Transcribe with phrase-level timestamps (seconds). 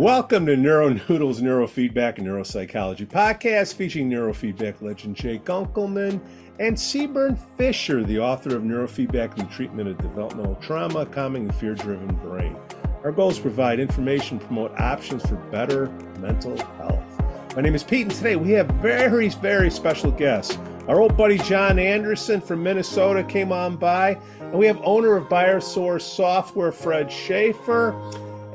[0.00, 6.18] Welcome to Neuro Noodles Neurofeedback and Neuropsychology podcast featuring neurofeedback legend Jay Gunkelman
[6.58, 11.52] and Sebern Fisher, the author of Neurofeedback and the Treatment of Developmental Trauma, Calming the
[11.52, 12.56] Fear Driven Brain.
[13.04, 15.88] Our goal is provide information, promote options for better
[16.18, 17.54] mental health.
[17.54, 20.56] My name is Pete, and today we have very, very special guests.
[20.88, 25.28] Our old buddy John Anderson from Minnesota came on by, and we have owner of
[25.28, 27.92] Biosource Software, Fred Shaffer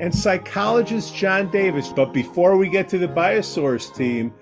[0.00, 1.88] and psychologist John Davis.
[1.88, 4.32] But before we get to the Biosource team,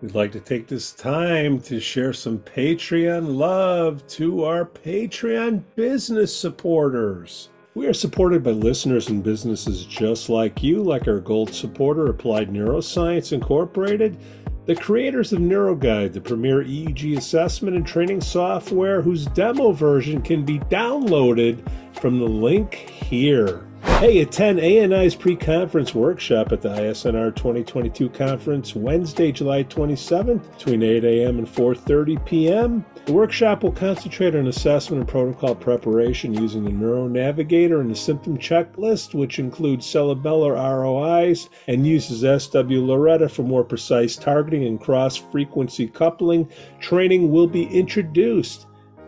[0.00, 6.34] we'd like to take this time to share some Patreon love to our Patreon business
[6.34, 7.48] supporters.
[7.74, 12.48] We are supported by listeners and businesses just like you, like our gold supporter, Applied
[12.48, 14.16] Neuroscience Incorporated,
[14.64, 20.44] the creators of NeuroGuide, the premier EEG assessment and training software whose demo version can
[20.44, 21.62] be downloaded
[22.00, 23.65] from the link here.
[23.86, 31.02] Hey, attend ANI's pre-conference workshop at the ISNR 2022 conference Wednesday, July 27th between 8
[31.02, 31.38] a.m.
[31.38, 32.84] and 4.30 p.m.
[33.06, 37.96] The workshop will concentrate on assessment and protocol preparation using the Neuro Navigator and the
[37.96, 45.88] symptom checklist, which includes cerebellar ROIs and uses swLORETA for more precise targeting and cross-frequency
[45.88, 46.46] coupling.
[46.80, 48.66] Training will be introduced.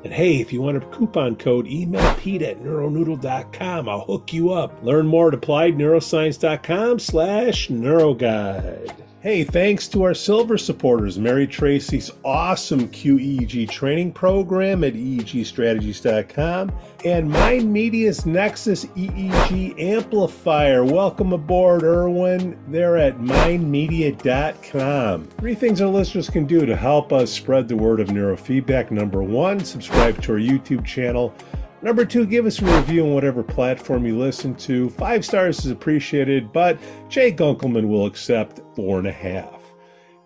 [0.09, 3.91] And hey, if you want a coupon code, email Pete at neuronoodle.com.
[3.91, 4.83] I'll hook you up.
[4.83, 9.08] Learn more at appliedneuroscience.com slash neuroguide.
[9.21, 16.71] Hey, thanks to our silver supporters, Mary Tracy's awesome QEEG training program at EEGstrategies.com
[17.05, 20.85] and Mind Media's Nexus EEG amplifier.
[20.85, 22.57] Welcome aboard, Erwin.
[22.69, 25.25] They're at mindmedia.com.
[25.25, 28.93] Three things our listeners can do to help us spread the word of neurofeedback.
[28.93, 31.35] Number one, subscribe to our YouTube channel.
[31.81, 34.91] Number two, give us a review on whatever platform you listen to.
[34.91, 36.77] Five stars is appreciated, but
[37.09, 39.63] Jay Gunkelman will accept four and a half.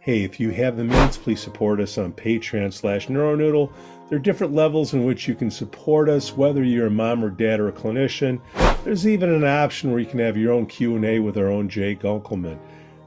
[0.01, 3.71] Hey, if you have the means, please support us on Patreon slash Neuronoodle.
[4.09, 7.31] There are different levels in which you can support us, whether you're a mom or
[7.31, 8.41] dad or a clinician.
[8.83, 11.95] There's even an option where you can have your own Q&A with our own Jay
[11.95, 12.59] Gunkelman.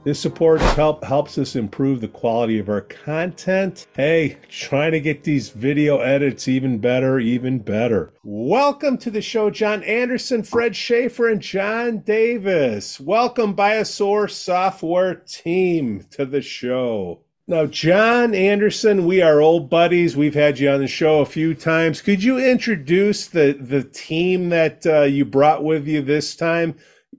[0.05, 3.87] This support help, helps us improve the quality of our content.
[3.95, 8.13] Hey, trying to get these video edits even better, even better.
[8.23, 12.99] Welcome to the show, John Anderson, Fred Shaffer, and John Davis.
[12.99, 17.21] Welcome, Biosource Software team, to the show.
[17.47, 20.15] Now, John Anderson, we are old buddies.
[20.15, 22.03] We've had you on the show a few times.
[22.03, 26.75] Could you introduce the the team that uh, you brought with you this time?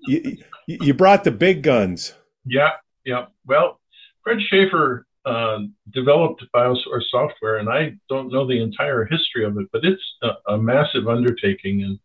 [0.06, 0.36] You,
[0.68, 2.14] you brought the big guns.
[2.46, 2.70] Yeah,
[3.04, 3.26] yeah.
[3.46, 3.80] Well,
[4.22, 5.58] Fred Shaffer uh,
[5.92, 10.52] developed Biosource software, and I don't know the entire history of it, but it's a,
[10.52, 11.82] a, massive undertaking.
[11.82, 11.98] And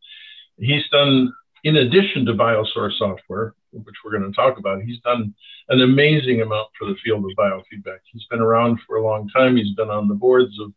[0.58, 1.32] he's done,
[1.64, 5.34] in addition to Biosource software, which we're going to talk about, he's done
[5.70, 8.00] an amazing amount for the field of biofeedback.
[8.12, 9.56] He's been around for a long time.
[9.56, 10.74] He's been on the boards of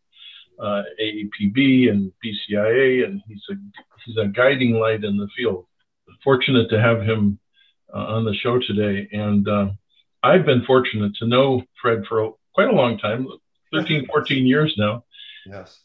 [0.59, 3.53] uh, AAPB and BCIA, and he's a
[4.05, 5.65] he's a guiding light in the field.
[6.23, 7.39] Fortunate to have him
[7.99, 9.07] on the show today.
[9.11, 9.67] And uh,
[10.23, 13.27] I've been fortunate to know Fred for quite a long time
[13.73, 15.03] 13, 14 years now.
[15.45, 15.79] Yes.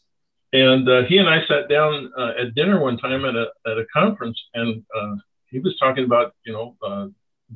[0.53, 3.77] And uh, he and I sat down uh, at dinner one time at a, at
[3.77, 7.07] a conference, and uh, he was talking about, you know, uh,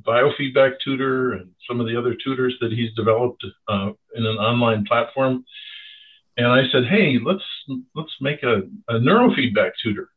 [0.01, 5.43] biofeedback tutor and some of the other tutors that he's developed in an online platform.
[6.37, 7.43] And I said, hey, let's
[7.95, 10.09] let's make a, a neurofeedback tutor.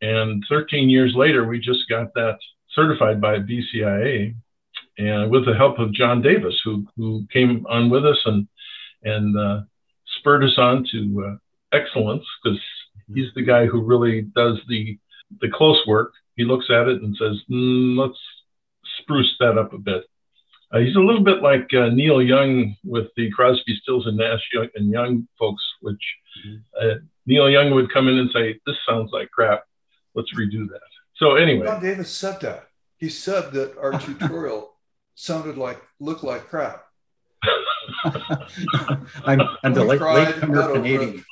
[0.00, 2.38] And 13 years later, we just got that
[2.76, 4.36] certified by BCIA,
[4.98, 8.46] and with the help of John Davis, who who came on with us and
[9.02, 9.60] and uh,
[10.18, 12.60] spurred us on to uh, excellence because
[13.12, 14.98] he's the guy who really does the
[15.40, 16.12] the close work.
[16.36, 18.18] He looks at it and says, mm, "Let's
[19.00, 20.04] spruce that up a bit."
[20.72, 24.40] Uh, he's a little bit like uh, Neil Young with the Crosby, Stills and Nash
[24.52, 26.02] Young, and Young folks, which
[26.46, 26.56] mm-hmm.
[26.80, 26.94] uh,
[27.24, 29.64] Neil Young would come in and say, "This sounds like crap.
[30.14, 32.68] Let's redo that." So anyway, John Davis said that.
[32.98, 34.74] He said that our tutorial
[35.14, 36.84] sounded like looked like crap.
[39.24, 41.24] I'm, I'm the late, latecomer Canadian.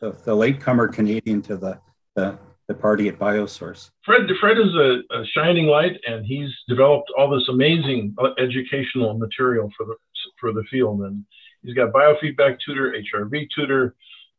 [0.00, 1.80] The, the latecomer Canadian to the,
[2.14, 2.38] the
[2.70, 3.90] the party at Biosource.
[4.04, 9.68] Fred Fred is a, a, shining light, and he's developed all this amazing educational material
[9.76, 9.96] for the
[10.40, 11.00] for the field.
[11.00, 11.24] And
[11.64, 13.96] he's got biofeedback tutor, HRV tutor.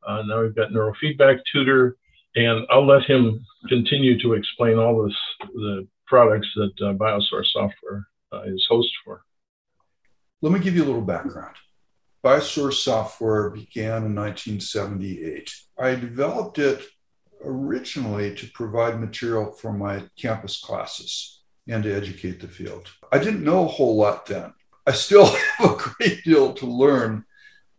[0.07, 1.97] Uh, now we've got neurofeedback tutor,
[2.35, 5.17] and I'll let him continue to explain all this
[5.53, 9.23] the products that uh, Biosource software uh, is host for.
[10.41, 11.55] Let me give you a little background.
[12.23, 15.53] Biosource software began in 1978.
[15.79, 16.83] I developed it
[17.43, 21.39] originally to provide material for my campus classes.
[21.67, 22.89] and to educate the field.
[23.11, 24.53] I didn't know a whole lot then.
[24.85, 25.25] I still
[25.57, 27.23] have a great deal to learn.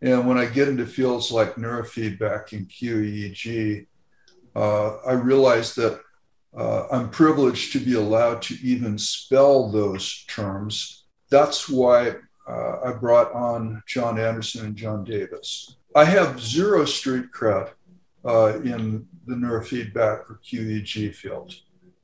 [0.01, 3.87] And when I get into fields like neurofeedback and QEEG,
[4.55, 6.01] uh, I realize that
[6.57, 11.05] uh, I'm privileged to be allowed to even spell those terms.
[11.31, 12.17] That's why
[12.49, 15.77] uh, I brought on John Anderson and John Davis.
[15.95, 17.71] I have zero street cred
[18.25, 21.55] uh, in the neurofeedback or QEEG field.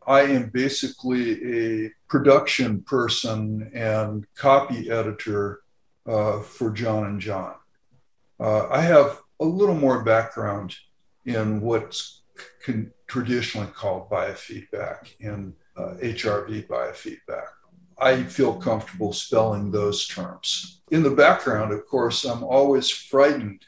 [0.07, 5.61] I am basically a production person and copy editor
[6.07, 7.55] uh, for John and John.
[8.41, 10.75] Uh, I have a little more background
[11.27, 12.18] in what's
[12.65, 17.49] con- traditionally called biofeedback and uh, HRV biofeedback.
[18.01, 20.83] I feel comfortable spelling those terms.
[20.91, 23.65] In the background, of course, I'm always frightened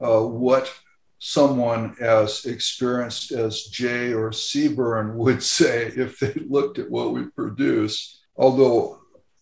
[0.00, 0.72] uh, what
[1.18, 7.26] someone as experienced as Jay or Sebern would say if they looked at what we
[7.26, 8.20] produce.
[8.36, 8.98] Although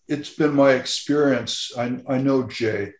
[0.07, 2.93] it's been my experience, I, I know Jay,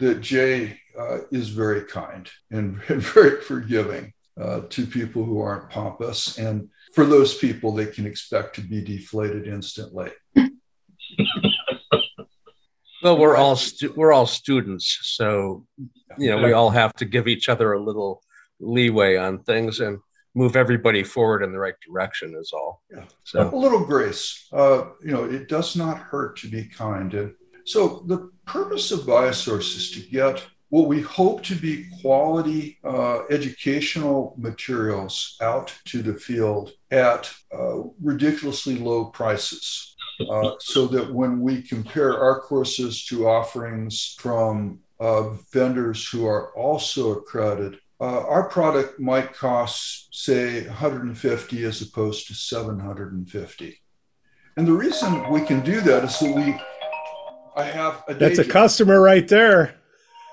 [0.00, 5.70] that Jay uh, is very kind and, and very forgiving uh, to people who aren't
[5.70, 6.38] pompous.
[6.38, 10.10] And for those people, they can expect to be deflated instantly.
[13.02, 15.64] well, we're all stu- we're all students, so
[16.18, 18.22] you know we all have to give each other a little
[18.60, 19.98] leeway on things and
[20.34, 22.34] move everybody forward in the right direction.
[22.38, 22.82] Is all.
[22.90, 23.04] Yeah.
[23.24, 24.46] So a little grace.
[24.52, 27.32] Uh, you know, it does not hurt to be kind, and
[27.64, 33.24] so the purpose of Biosource is to get what we hope to be quality uh,
[33.30, 39.94] educational materials out to the field at uh, ridiculously low prices.
[40.18, 46.56] Uh, so that when we compare our courses to offerings from uh, vendors who are
[46.56, 53.78] also accredited, uh, our product might cost, say, 150 as opposed to 750.
[54.56, 56.58] And the reason we can do that is that we,
[57.54, 59.76] I have a that's a customer right there.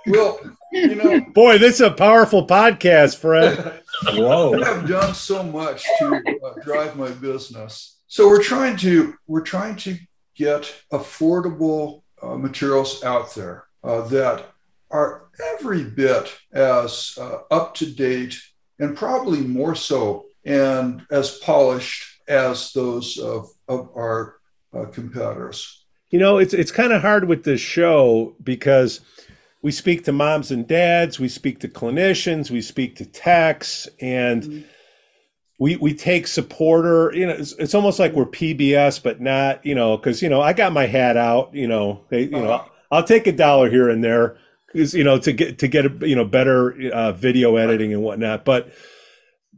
[0.05, 0.39] Well,
[0.71, 3.81] you know, boy, this is a powerful podcast, Fred.
[4.03, 4.61] Whoa!
[4.61, 7.99] I've done so much to uh, drive my business.
[8.07, 9.97] So we're trying to we're trying to
[10.35, 14.45] get affordable uh, materials out there uh, that
[14.91, 18.35] are every bit as uh, up to date
[18.79, 24.35] and probably more so and as polished as those of, of our
[24.73, 25.85] uh, competitors.
[26.09, 28.99] You know, it's it's kind of hard with this show because
[29.63, 34.43] we speak to moms and dads, we speak to clinicians, we speak to techs, and
[34.43, 34.61] mm-hmm.
[35.57, 37.11] we we take supporter.
[37.15, 39.65] You know, it's, it's, almost like we're PBS, but not.
[39.65, 41.55] You know, because you know I got my hat out.
[41.55, 42.45] You know, they, you uh-huh.
[42.45, 44.37] know I'll take a dollar here and there,
[44.67, 48.03] because you know to get to get a, you know better uh, video editing and
[48.03, 48.43] whatnot.
[48.43, 48.73] But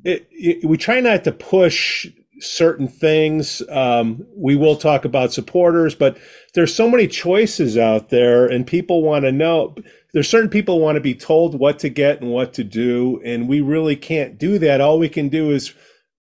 [0.04, 2.08] it, it, we try not to push
[2.40, 3.62] certain things.
[3.70, 6.18] Um, we will talk about supporters, but
[6.56, 9.76] there's so many choices out there and people want to know
[10.14, 13.48] there's certain people want to be told what to get and what to do and
[13.48, 15.74] we really can't do that all we can do is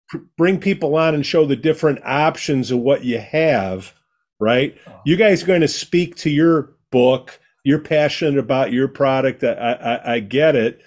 [0.09, 3.93] pr- bring people on and show the different options of what you have
[4.39, 4.99] right uh-huh.
[5.05, 9.53] you guys are going to speak to your book you're passionate about your product I,
[9.53, 10.81] I, I get it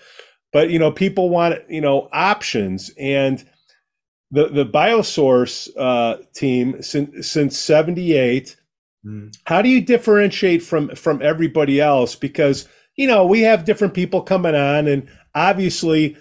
[0.53, 3.45] but you know people want you know options and
[4.33, 8.57] the the biosource uh, team since since 78
[9.05, 9.37] Mm.
[9.45, 12.15] How do you differentiate from from everybody else?
[12.15, 16.17] Because you know we have different people coming on, and obviously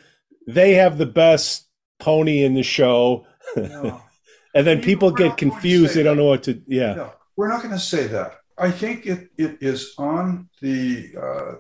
[0.48, 1.68] they have the best
[2.00, 3.26] pony in the show.
[3.56, 4.02] No.
[4.56, 6.62] and then people get confused; they don't know what to.
[6.68, 8.40] Yeah, no, we're not going to say that.
[8.58, 11.52] I think it, it is on the uh,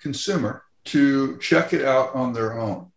[0.00, 2.90] consumer to check it out on their own.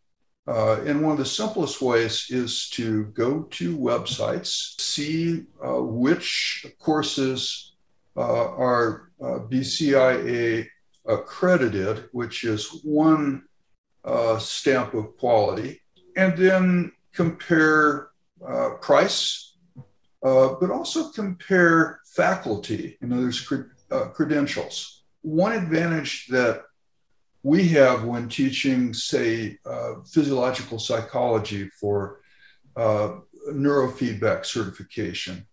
[0.48, 6.66] Uh, and one of the simplest ways is to go to websites, see uh, which
[6.80, 7.74] courses
[8.16, 10.66] uh, are uh, BCIA
[11.06, 13.44] accredited, which is one
[14.06, 15.82] uh, stamp of quality,
[16.16, 18.10] and then compare
[18.48, 19.56] uh, price,
[20.22, 23.52] but also compare faculty, in other words,
[24.14, 25.04] credentials.
[25.22, 26.64] One advantage that
[27.48, 32.20] we have when teaching, say, uh, physiological psychology for
[32.76, 35.48] uh, neurofeedback certification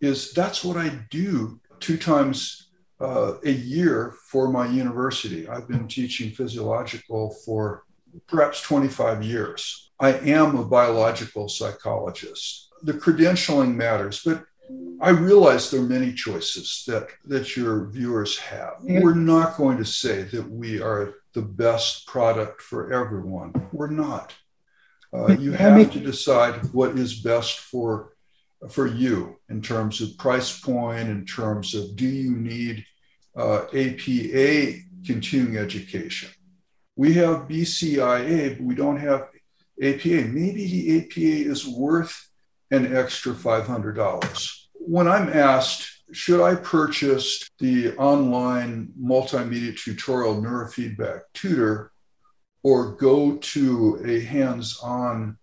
[0.00, 2.68] is that's what I do two times
[3.00, 5.48] uh, a year for my university.
[5.48, 7.86] I've been teaching physiological for
[8.28, 9.90] perhaps 25 years.
[9.98, 12.68] I am a biological psychologist.
[12.84, 14.44] The credentialing matters, but
[15.00, 18.74] I realize there are many choices that, that your viewers have.
[18.80, 23.68] We're not going to say that we are the best product for everyone.
[23.72, 24.34] We're not.
[25.14, 28.12] Uh, you have to decide what is best for
[28.70, 32.84] for you in terms of price point, in terms of do you need
[33.36, 34.74] uh, APA
[35.04, 36.30] continuing education?
[36.94, 39.28] We have BCIA, but we don't have
[39.82, 40.28] APA.
[40.28, 42.30] Maybe the APA is worth
[42.70, 44.58] an extra $500.
[44.74, 51.92] When I'm asked, should I purchase the online multimedia tutorial neurofeedback tutor
[52.62, 55.38] or go to a hands on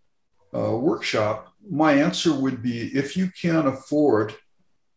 [0.56, 1.54] uh, workshop?
[1.70, 4.36] My answer would be if you can afford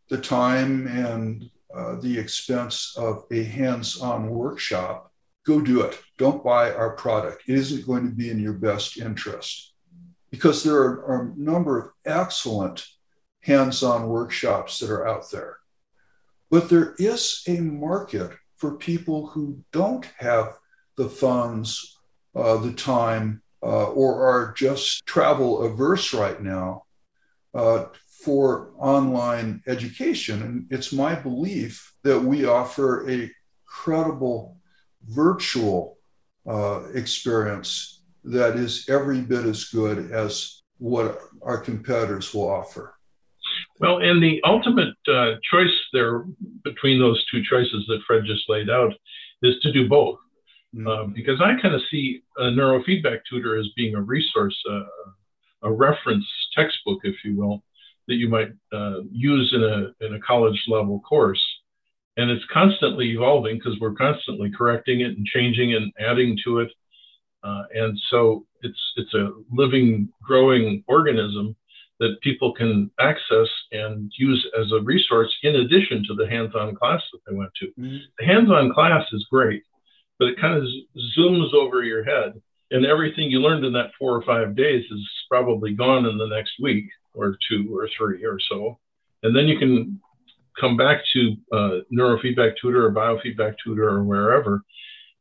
[0.08, 5.10] the time and uh, the expense of a hands on workshop,
[5.46, 5.98] go do it.
[6.18, 7.44] Don't buy our product.
[7.48, 9.72] It isn't going to be in your best interest
[10.30, 12.86] because there are, are a number of excellent
[13.40, 15.56] hands on workshops that are out there.
[16.52, 20.58] But there is a market for people who don't have
[20.98, 21.98] the funds,
[22.36, 26.82] uh, the time, uh, or are just travel averse right now
[27.54, 27.86] uh,
[28.22, 30.42] for online education.
[30.42, 33.30] And it's my belief that we offer a
[33.64, 34.58] credible
[35.08, 35.96] virtual
[36.46, 42.94] uh, experience that is every bit as good as what our competitors will offer.
[43.82, 46.24] Well, and the ultimate uh, choice there
[46.64, 48.92] between those two choices that Fred just laid out
[49.42, 50.18] is to do both.
[50.74, 50.86] Mm-hmm.
[50.86, 54.84] Uh, because I kind of see a neurofeedback tutor as being a resource, uh,
[55.64, 56.24] a reference
[56.56, 57.62] textbook, if you will,
[58.08, 61.42] that you might uh, use in a, in a college level course
[62.16, 66.70] and it's constantly evolving because we're constantly correcting it and changing and adding to it.
[67.42, 71.56] Uh, and so it's it's a living, growing organism
[72.02, 77.00] that people can access and use as a resource in addition to the hands-on class
[77.12, 77.66] that they went to.
[77.66, 77.96] Mm-hmm.
[78.18, 79.62] The hands-on class is great,
[80.18, 80.64] but it kind of
[81.16, 82.42] zooms over your head,
[82.72, 86.26] and everything you learned in that four or five days is probably gone in the
[86.26, 88.78] next week or two or three or so.
[89.22, 90.00] And then you can
[90.60, 94.62] come back to uh, neurofeedback tutor or biofeedback tutor or wherever,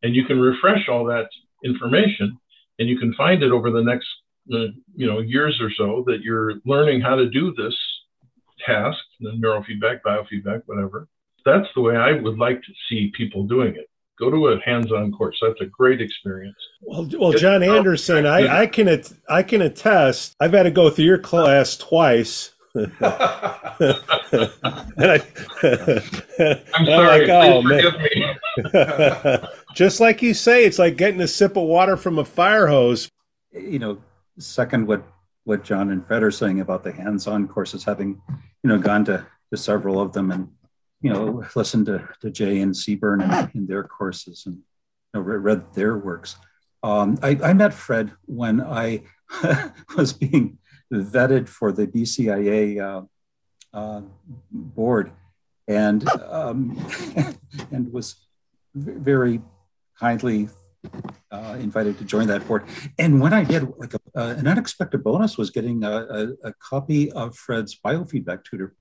[0.02, 1.30] and you can refresh all that
[1.64, 2.38] information,
[2.80, 4.08] and you can find it over the next
[4.54, 7.76] uh, you know years or so that you're learning how to do this
[8.66, 11.08] task, the neurofeedback, biofeedback, whatever.
[11.46, 13.90] That's the way I would like to see people doing it.
[14.20, 15.40] Go to a hands-on course.
[15.42, 16.58] That's a great experience.
[16.82, 20.36] Well, well, John Anderson, I, I can I can attest.
[20.40, 23.22] I've had to go through your class twice and I,
[25.64, 27.28] am sorry.
[27.28, 27.88] Like, oh, man.
[29.76, 33.10] Just like you say, it's like getting a sip of water from a fire hose.
[33.52, 33.98] You know,
[34.42, 35.04] second what
[35.44, 38.22] what John and Fred are saying about the hands-on courses, having
[38.64, 40.50] you know gone to, to several of them and
[41.02, 44.64] you know listened to, to Jay and Sebern in, their courses and you
[45.16, 46.36] know, read their works.
[46.84, 49.04] Um, I, I met Fred when I
[49.98, 50.58] was being
[50.92, 54.02] vetted for the BCIA uh, uh,
[54.52, 55.12] board,
[55.68, 56.78] and um,
[57.72, 58.16] and was
[58.76, 59.42] very
[60.00, 60.50] kindly
[61.32, 62.66] uh, invited to join that board.
[62.98, 66.54] And when I did, like a, uh, an unexpected bonus was getting a, a, a,
[66.54, 68.74] copy of Fred's biofeedback tutor.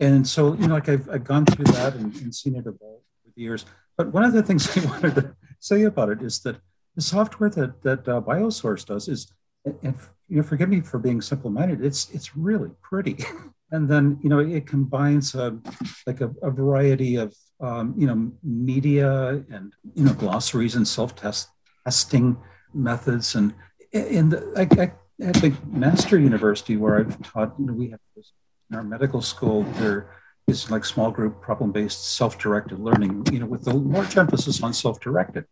[0.00, 2.82] And so, you know, like I've, I've gone through that and, and seen it evolve
[2.82, 3.64] over the years.
[3.96, 6.56] But one of the things I wanted to say about it is that
[6.94, 9.32] the software that that uh, BioSource does is,
[9.64, 9.94] and
[10.28, 11.84] you know, forgive me for being simple-minded.
[11.84, 13.24] It's it's really pretty,
[13.70, 15.58] and then you know it combines a,
[16.06, 21.48] like a, a variety of um, you know media and you know glossaries and self-test
[21.84, 22.36] testing
[22.74, 23.54] methods and
[23.92, 24.92] in the, I, I,
[25.26, 28.32] at the McMaster university where I've taught, you know, we have this
[28.70, 29.62] in our medical school.
[29.78, 30.10] There
[30.46, 35.44] is like small group problem-based self-directed learning, you know, with a large emphasis on self-directed.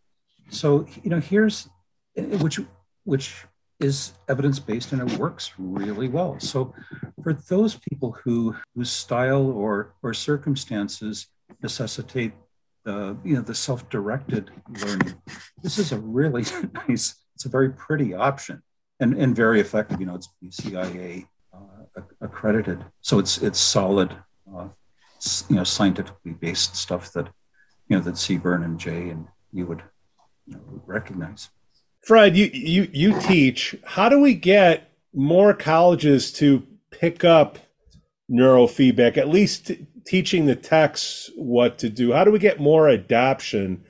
[0.50, 1.68] So you know, here's
[2.14, 2.60] which
[3.04, 3.44] which
[3.80, 6.38] is evidence based and it works really well.
[6.38, 6.72] So,
[7.22, 11.26] for those people who whose style or or circumstances
[11.62, 12.32] necessitate
[12.84, 14.50] the you know the self directed
[14.84, 15.14] learning,
[15.62, 16.44] this is a really
[16.88, 17.16] nice.
[17.34, 18.62] It's a very pretty option
[19.00, 20.00] and and very effective.
[20.00, 24.16] You know, it's BCIA uh, accredited, so it's it's solid.
[24.50, 24.68] Uh,
[25.48, 27.28] you know, scientifically based stuff that
[27.88, 29.82] you know that Sebern and Jay and you would
[30.46, 31.50] you know, recognize.
[32.02, 33.74] Fred, you, you you teach.
[33.84, 37.58] How do we get more colleges to pick up
[38.30, 39.16] neurofeedback?
[39.16, 39.72] At least
[40.06, 42.12] teaching the techs what to do.
[42.12, 43.84] How do we get more adoption?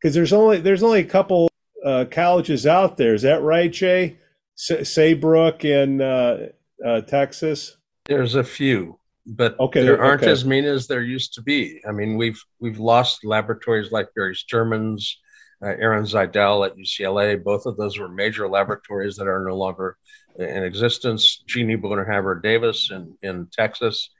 [0.00, 1.48] Because there's only there's only a couple
[1.84, 3.14] uh, colleges out there.
[3.14, 4.18] Is that right, Jay?
[4.58, 6.48] S- Saybrook in uh,
[6.84, 7.76] uh, Texas.
[8.06, 10.30] There's a few, but okay, there aren't okay.
[10.30, 11.80] as many as there used to be.
[11.88, 15.18] I mean, we've we've lost laboratories like Barry Sterman's
[15.62, 17.42] uh, Eran Zaidel at UCLA.
[17.42, 19.96] Both of those were major laboratories that are no longer
[20.38, 21.42] in existence.
[21.46, 24.10] Jeannie Bodenhamer Davis in, in Texas.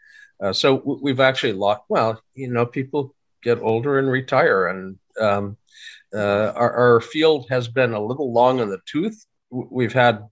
[0.40, 4.66] Uh, so we've actually lost, well, you know, people get older and retire.
[4.66, 5.56] And um,
[6.14, 9.24] uh, our, our, field has been a little long in the tooth.
[9.50, 10.26] We've had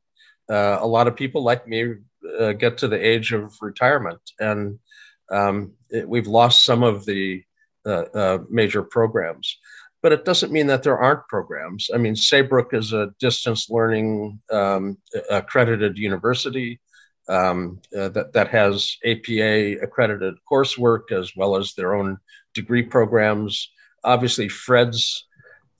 [0.50, 1.94] uh, a lot of people like me
[2.38, 4.78] uh, get to the age of retirement, and
[5.30, 7.42] um, it, we've lost some of the
[7.86, 9.58] uh, uh, major programs
[10.04, 11.88] but it doesn't mean that there aren't programs.
[11.92, 14.98] I mean, Saybrook is a distance learning um,
[15.30, 16.78] accredited university
[17.28, 22.18] um, uh, that, that has APA accredited coursework as well as their own
[22.52, 23.70] degree programs.
[24.04, 25.26] Obviously, Fred's,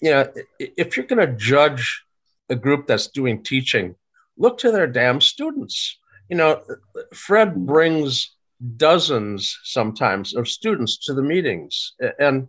[0.00, 2.04] you know, if you're going to judge
[2.48, 3.94] a group that's doing teaching,
[4.36, 5.98] look to their damn students.
[6.28, 6.62] You know,
[7.12, 8.34] Fred brings
[8.76, 11.92] dozens sometimes of students to the meetings.
[12.18, 12.48] And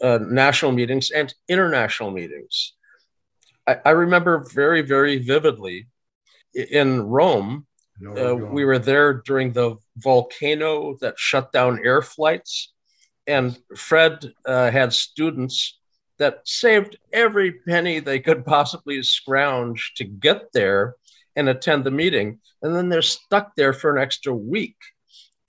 [0.00, 2.74] uh, national meetings and international meetings.
[3.66, 5.88] I, I, remember very, very vividly
[6.54, 7.66] in Rome,
[8.16, 12.72] uh, we were there during the volcano that shut down air flights.
[13.26, 15.78] And Fred uh, had students
[16.18, 20.96] that saved every penny they could possibly scrounge to get there
[21.36, 22.40] and attend the meeting.
[22.62, 24.76] And then they're stuck there for an extra week.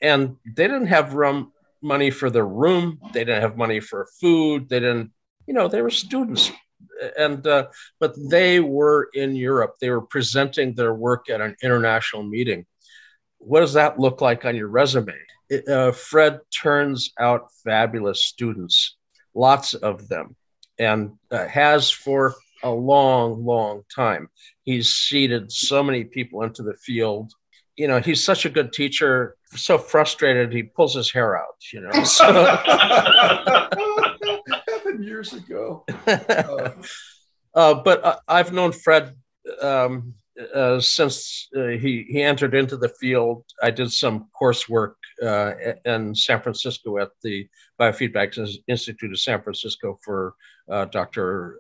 [0.02, 3.00] And they didn't have room money for their room.
[3.14, 4.70] They didn't have money for food.
[4.70, 5.12] They didn't,
[5.48, 6.52] you know, they were students.
[7.18, 7.68] And, uh,
[8.00, 9.76] but they were in Europe.
[9.80, 12.66] They were presenting their work at an international meeting.
[13.38, 15.14] What does that look like on your resume?
[15.50, 18.98] It, uh, Fred turns out fabulous students,
[19.34, 20.36] lots of them,
[20.80, 24.30] and uh, has for a long, long time.
[24.64, 27.32] He's seeded so many people into the field.
[27.76, 31.58] You know, he's such a good teacher so frustrated he pulls his hair out.
[31.72, 32.26] You know, so.
[34.96, 35.86] happened years ago.
[36.08, 36.70] Uh,
[37.56, 39.16] uh, but uh, I've known Fred
[39.62, 40.14] um,
[40.54, 43.46] uh, since uh, he he entered into the field.
[43.62, 45.54] I did some coursework uh,
[45.86, 47.48] in San Francisco at the
[47.80, 50.36] Biofeedback Institute of San Francisco for
[50.92, 51.58] Dr.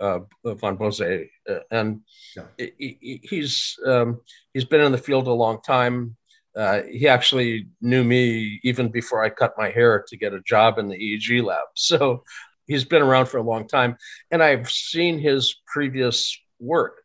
[0.00, 1.26] Von Bose,
[1.70, 2.00] and
[2.36, 2.42] yeah.
[2.56, 4.20] he, he's um,
[4.54, 6.16] he's been in the field a long time.
[6.58, 10.78] Uh, he actually knew me even before I cut my hair to get a job
[10.78, 11.58] in the EEG lab.
[11.74, 12.24] So
[12.68, 13.96] he's been around for a long time,
[14.30, 17.02] and I've seen his previous work.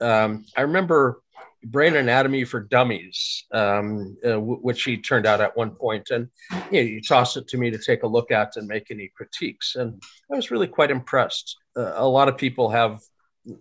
[0.00, 1.20] Um, I remember
[1.64, 6.28] Brain Anatomy for Dummies, um, uh, w- which he turned out at one point, and
[6.72, 9.12] you, know, you tossed it to me to take a look at and make any
[9.14, 11.56] critiques, and I was really quite impressed.
[11.76, 13.00] Uh, a lot of people have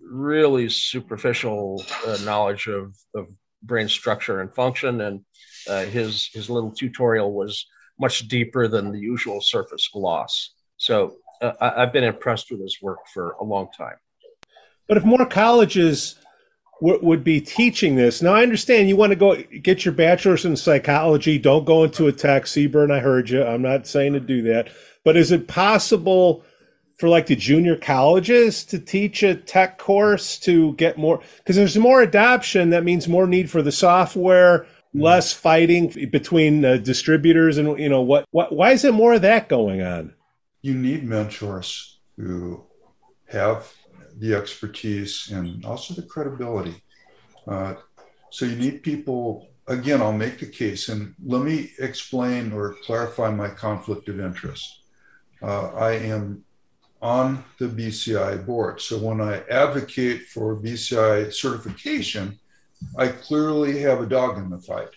[0.03, 3.27] really superficial uh, knowledge of, of
[3.63, 5.21] brain structure and function, and
[5.69, 7.67] uh, his his little tutorial was
[7.99, 10.53] much deeper than the usual surface gloss.
[10.77, 13.95] So uh, I, have been impressed with his work for a long time.
[14.87, 16.15] But if more colleges
[16.81, 20.45] w- would be teaching this, now I understand you want to go get your bachelor's
[20.45, 21.37] in psychology.
[21.37, 22.43] Don't go into a tech.
[22.43, 23.43] Sebern, I heard you.
[23.43, 24.69] I'm not saying to do that.
[25.03, 26.43] But is it possible?
[27.01, 31.75] for like the junior colleges to teach a tech course to get more because there's
[31.75, 37.79] more adoption that means more need for the software less fighting between uh, distributors and
[37.79, 40.13] you know what, what why is there more of that going on
[40.61, 42.63] you need mentors who
[43.27, 43.71] have
[44.17, 46.83] the expertise and also the credibility
[47.47, 47.73] uh,
[48.29, 53.29] so you need people again i'll make the case and let me explain or clarify
[53.29, 54.81] my conflict of interest
[55.41, 56.43] uh, i am
[57.01, 62.37] on the bci board so when i advocate for bci certification
[62.97, 64.89] I clearly have a dog in the fight.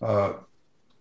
[0.00, 0.34] Uh,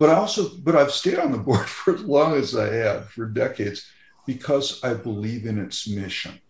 [0.01, 3.09] but I also, but I've stayed on the board for as long as I have,
[3.09, 3.87] for decades,
[4.25, 6.41] because I believe in its mission.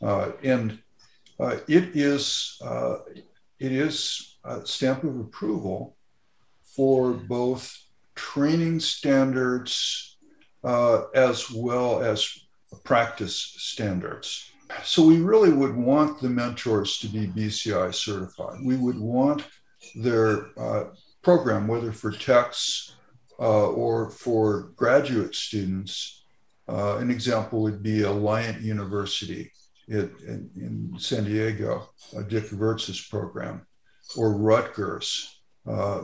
[0.00, 0.78] Uh, and
[1.40, 2.98] uh, it is uh,
[3.58, 5.96] it is a stamp of approval
[6.62, 7.76] for both
[8.14, 10.16] training standards
[10.62, 12.46] uh, as well as
[12.84, 14.50] practice standards
[14.84, 18.60] so we really would want the mentors to be BCI certified.
[18.64, 19.44] We would want
[19.94, 20.84] their uh,
[21.22, 22.96] program, whether for techs
[23.38, 26.24] uh, or for graduate students.
[26.68, 29.50] Uh, an example would be Alliant University
[29.88, 33.66] in, in, San Diego, uh, Dick Gevirtz's program,
[34.16, 36.02] or Rutgers, uh,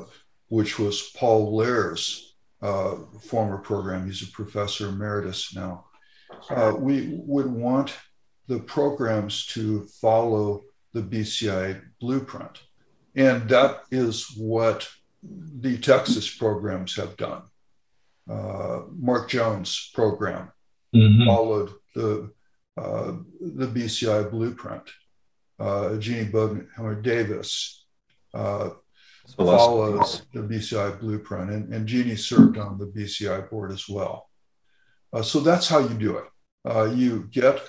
[0.49, 4.07] which was Paul Lehrer's uh, former program.
[4.07, 5.85] He's a professor emeritus now.
[6.79, 7.97] we would want
[8.49, 12.63] the programs to follow the BCI blueprint.
[13.15, 14.89] And that is what
[15.23, 17.43] the Texas programs have done.
[18.29, 20.51] Uh, Mark Jones' program
[20.95, 21.27] mm-hmm.
[21.27, 22.31] followed the
[22.77, 24.83] uh, the BCI blueprint.
[25.59, 27.87] Uh, Jeannie Bodenhamer Davis
[28.35, 28.71] uh,
[29.37, 34.29] follows the BCI blueprint, and, and Jeannie served on the BCI board as well.
[35.13, 36.25] Uh, so that's how you do it.
[36.69, 37.61] Uh, you get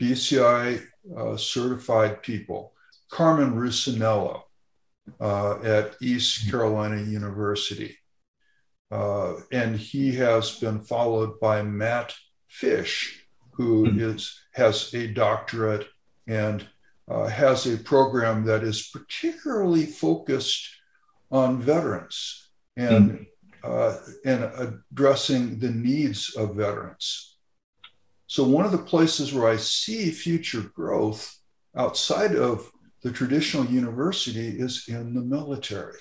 [0.00, 0.84] BCI
[1.16, 2.72] uh, certified people.
[3.10, 4.42] Carmen Russoniello
[5.20, 7.96] uh, at East Carolina University.
[8.90, 12.14] Uh, and he has been followed by Matt
[12.48, 14.00] Fish, who mm-hmm.
[14.00, 15.86] is, has a doctorate
[16.26, 16.66] and
[17.08, 20.68] uh, has a program that is particularly focused
[21.30, 23.26] on veterans and
[23.64, 23.72] mm-hmm.
[23.72, 24.44] uh, and
[24.92, 27.36] addressing the needs of veterans.
[28.26, 31.36] So one of the places where I see future growth
[31.76, 32.70] outside of
[33.06, 36.00] the traditional university is in the military,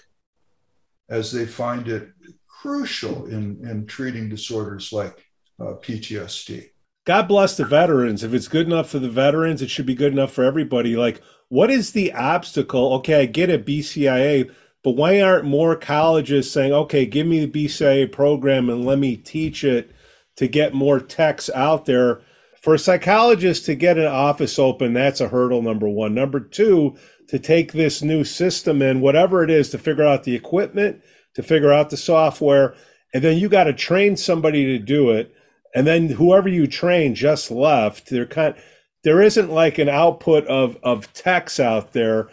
[1.08, 2.10] as they find it
[2.48, 5.24] crucial in, in treating disorders like
[5.60, 6.70] uh, PTSD.
[7.06, 8.24] God bless the veterans.
[8.24, 10.96] If it's good enough for the veterans, it should be good enough for everybody.
[10.96, 12.94] Like, what is the obstacle?
[12.94, 14.52] Okay, I get it, BCIA,
[14.84, 19.16] but why aren't more colleges saying, okay, give me the BCIA program and let me
[19.16, 19.92] teach it
[20.38, 22.22] to get more techs out there?
[22.66, 26.16] For a psychologist to get an office open, that's a hurdle, number one.
[26.16, 26.98] Number two,
[27.28, 31.04] to take this new system in, whatever it is, to figure out the equipment,
[31.36, 32.74] to figure out the software,
[33.14, 35.32] and then you got to train somebody to do it
[35.76, 38.10] and then whoever you train just left.
[38.10, 38.56] There kind
[39.04, 42.30] there isn't like an output of of techs out there.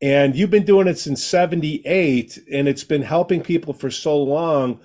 [0.00, 4.80] And you've been doing it since 78 and it's been helping people for so long.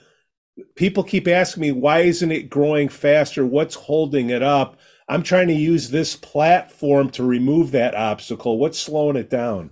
[0.76, 3.46] People keep asking me, why isn't it growing faster?
[3.46, 4.78] What's holding it up?
[5.08, 8.60] I'm trying to use this platform to remove that obstacle.
[8.60, 9.72] What's slowing it down?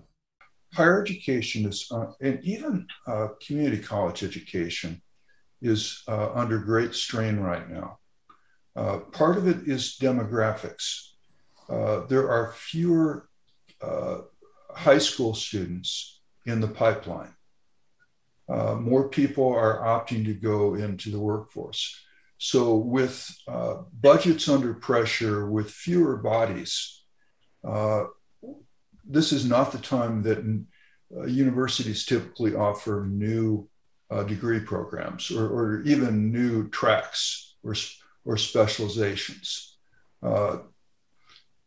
[0.74, 5.02] Higher education is, uh, and even uh, community college education
[5.62, 8.00] is uh, under great strain right now.
[8.76, 11.12] Uh, part of it is demographics.
[11.70, 13.30] Uh, there are fewer
[13.82, 14.20] uh,
[14.72, 17.34] high school students in the pipeline.
[18.50, 22.00] Uh, more people are opting to go into the workforce.
[22.38, 27.04] So, with uh, budgets under pressure, with fewer bodies,
[29.10, 30.66] this is not the time that
[31.28, 33.68] universities typically offer new
[34.28, 37.74] degree programs or, or even new tracks or
[38.28, 39.78] or specializations.
[40.22, 40.58] Uh,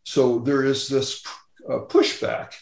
[0.04, 1.24] so there is this
[1.68, 2.52] uh, pushback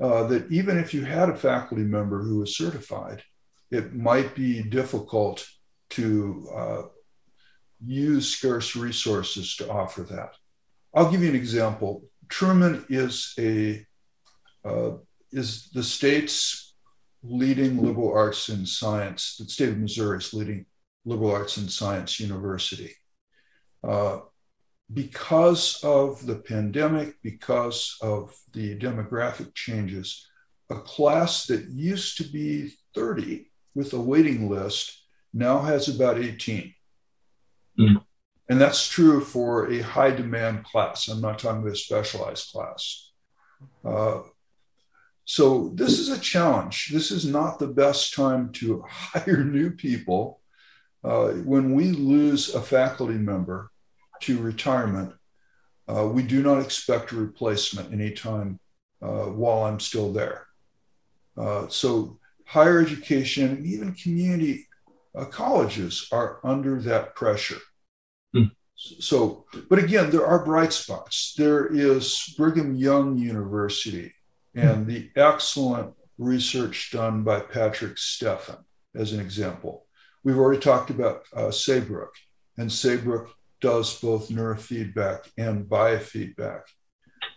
[0.00, 3.22] uh, that even if you had a faculty member who was certified,
[3.74, 5.46] it might be difficult
[5.90, 6.82] to uh,
[7.84, 10.34] use scarce resources to offer that.
[10.94, 12.04] I'll give you an example.
[12.28, 13.84] Truman is a
[14.64, 14.92] uh,
[15.32, 16.74] is the state's
[17.24, 19.36] leading liberal arts and science.
[19.38, 20.66] The state of Missouri is leading
[21.04, 22.92] liberal arts and science university.
[23.82, 24.20] Uh,
[24.92, 30.26] because of the pandemic, because of the demographic changes,
[30.70, 36.74] a class that used to be 30 with a waiting list now has about 18.
[37.78, 38.04] Mm.
[38.48, 41.08] And that's true for a high demand class.
[41.08, 43.10] I'm not talking about a specialized class.
[43.84, 44.22] Uh,
[45.24, 46.90] so this is a challenge.
[46.92, 50.40] This is not the best time to hire new people.
[51.02, 53.70] Uh, when we lose a faculty member,
[54.24, 55.12] to retirement,
[55.86, 58.58] uh, we do not expect a replacement anytime
[59.02, 60.46] uh, while I'm still there.
[61.36, 64.66] Uh, so, higher education and even community
[65.16, 67.60] uh, colleges are under that pressure.
[68.34, 68.50] Mm.
[68.76, 71.34] So, but again, there are bright spots.
[71.36, 74.12] There is Brigham Young University
[74.54, 74.86] and mm.
[74.86, 78.58] the excellent research done by Patrick Steffen,
[78.94, 79.86] as an example.
[80.22, 82.14] We've already talked about uh, Saybrook,
[82.56, 86.62] and Saybrook does both neurofeedback and biofeedback.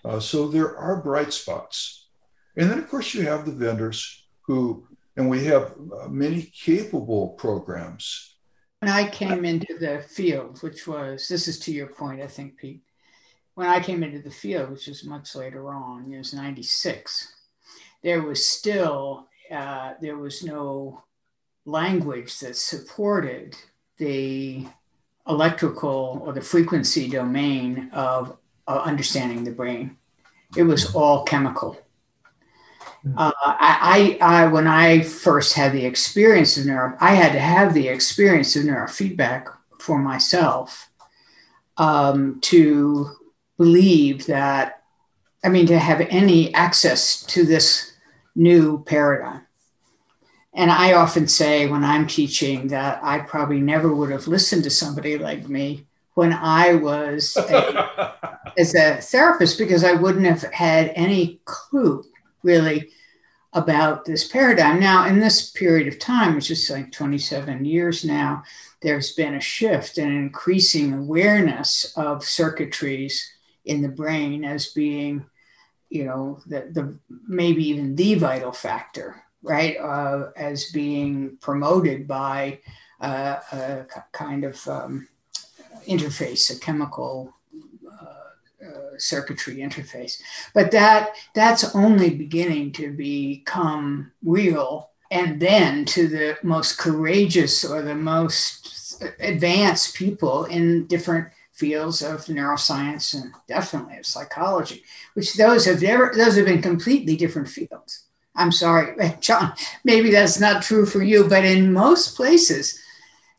[0.05, 2.09] Uh, so there are bright spots.
[2.55, 7.29] And then, of course, you have the vendors who, and we have uh, many capable
[7.29, 8.35] programs.
[8.79, 12.57] When I came into the field, which was, this is to your point, I think,
[12.57, 12.83] Pete,
[13.55, 17.33] when I came into the field, which was much later on, it was 96,
[18.03, 21.03] there was still, uh, there was no
[21.65, 23.55] language that supported
[23.97, 24.67] the
[25.27, 29.97] electrical or the frequency domain of uh, understanding the brain.
[30.55, 31.77] It was all chemical.
[33.15, 37.73] Uh, I, I, when I first had the experience of neuro, I had to have
[37.73, 39.47] the experience of neurofeedback
[39.79, 40.89] for myself
[41.77, 43.11] um, to
[43.57, 44.83] believe that,
[45.43, 47.93] I mean, to have any access to this
[48.35, 49.41] new paradigm.
[50.53, 54.71] And I often say when I'm teaching that I probably never would have listened to
[54.71, 58.13] somebody like me when I was a,
[58.57, 62.03] as a therapist because I wouldn't have had any clue
[62.41, 62.89] really
[63.57, 64.79] about this paradigm.
[64.79, 68.43] Now, in this period of time, which is like 27 years now,
[68.81, 73.19] there's been a shift and increasing awareness of circuitries
[73.65, 75.25] in the brain as being,
[75.89, 79.77] you know, the, the maybe even the vital factor, right?
[79.77, 82.59] Uh, as being promoted by
[83.01, 85.07] uh, a kind of um,
[85.87, 87.33] interface, a chemical
[88.65, 90.19] uh, circuitry interface.
[90.53, 94.89] But that that's only beginning to become real.
[95.09, 102.25] And then to the most courageous or the most advanced people in different fields of
[102.25, 108.03] neuroscience and definitely of psychology, which those have never those have been completely different fields.
[108.35, 112.79] I'm sorry, John, maybe that's not true for you, but in most places,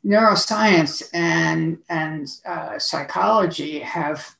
[0.04, 4.36] neuroscience and and uh, psychology have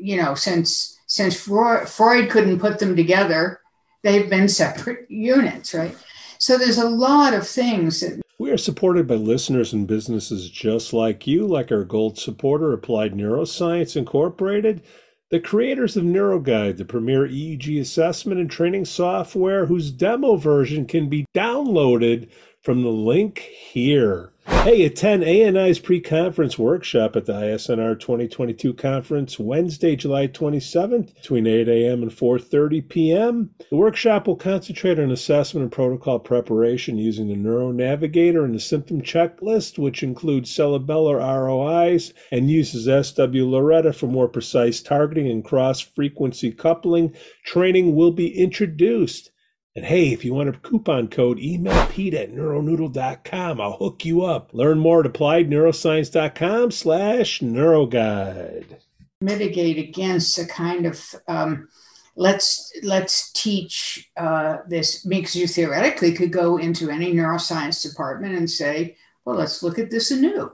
[0.00, 3.60] you know, since since Freud, Freud couldn't put them together,
[4.02, 5.96] they've been separate units, right?
[6.38, 10.94] So there's a lot of things that we are supported by listeners and businesses just
[10.94, 14.82] like you, like our gold supporter, Applied Neuroscience Incorporated,
[15.30, 21.10] the creators of NeuroGuide, the premier EEG assessment and training software, whose demo version can
[21.10, 22.30] be downloaded
[22.62, 24.32] from the link here.
[24.50, 31.66] Hey, attend ANI's pre-conference workshop at the ISNR 2022 conference Wednesday, July 27th between 8
[31.66, 32.02] a.m.
[32.02, 33.50] and 4.30 p.m.
[33.70, 38.60] The workshop will concentrate on assessment and protocol preparation using the Neuro Navigator and the
[38.60, 46.52] symptom checklist, which includes cerebellar ROIs and uses swLORETA for more precise targeting and cross-frequency
[46.52, 47.14] coupling.
[47.46, 49.29] Training will be introduced.
[49.76, 53.60] And hey, if you want a coupon code, email Pete at neuronoodle.com.
[53.60, 54.52] I'll hook you up.
[54.52, 58.78] Learn more at appliedneuroscience.com slash neuroguide.
[59.20, 61.68] Mitigate against a kind of um,
[62.16, 68.50] let's let's teach uh, this because you theoretically could go into any neuroscience department and
[68.50, 70.50] say, well, let's look at this anew.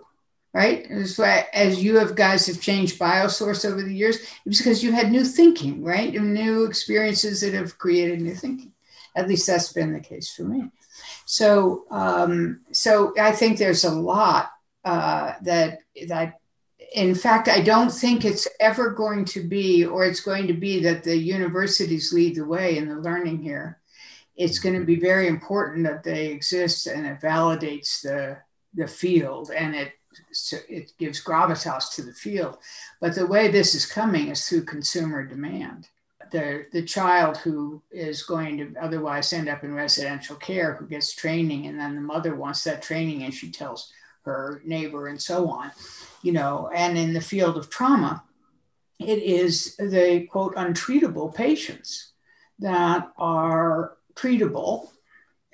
[0.52, 4.90] Right, as, you have guys have changed biosource over the years, it was because you
[4.90, 8.72] had new thinking, right, new experiences that have created new thinking.
[9.16, 10.70] At least that's been the case for me.
[11.24, 14.50] So, um, so I think there's a lot
[14.84, 16.38] uh, that that.
[16.94, 20.80] In fact, I don't think it's ever going to be, or it's going to be
[20.82, 23.80] that the universities lead the way in the learning here.
[24.36, 28.38] It's going to be very important that they exist, and it validates the
[28.74, 29.92] the field, and it
[30.68, 32.58] it gives gravitas to the field.
[33.00, 35.88] But the way this is coming is through consumer demand
[36.36, 41.14] the, the child who is going to otherwise end up in residential care who gets
[41.14, 45.48] training and then the mother wants that training and she tells her neighbor and so
[45.48, 45.70] on
[46.22, 48.22] you know and in the field of trauma
[48.98, 52.12] it is the quote untreatable patients
[52.58, 54.88] that are treatable.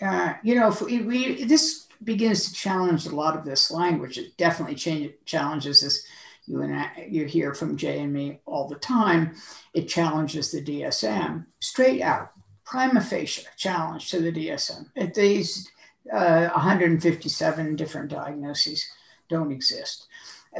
[0.00, 4.18] Uh, you know we, we, this begins to challenge a lot of this language.
[4.18, 6.04] It definitely change, challenges this
[6.52, 9.34] you and I, you hear from Jay and me all the time.
[9.72, 12.32] It challenges the DSM straight out,
[12.64, 14.86] prima facie challenge to the DSM.
[14.94, 15.70] If these
[16.12, 18.86] uh, 157 different diagnoses
[19.30, 20.06] don't exist,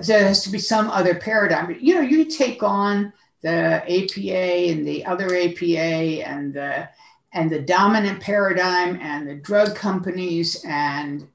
[0.06, 1.76] there has to be some other paradigm.
[1.78, 6.88] You know, you take on the APA and the other APA and the
[7.34, 11.26] and the dominant paradigm and the drug companies and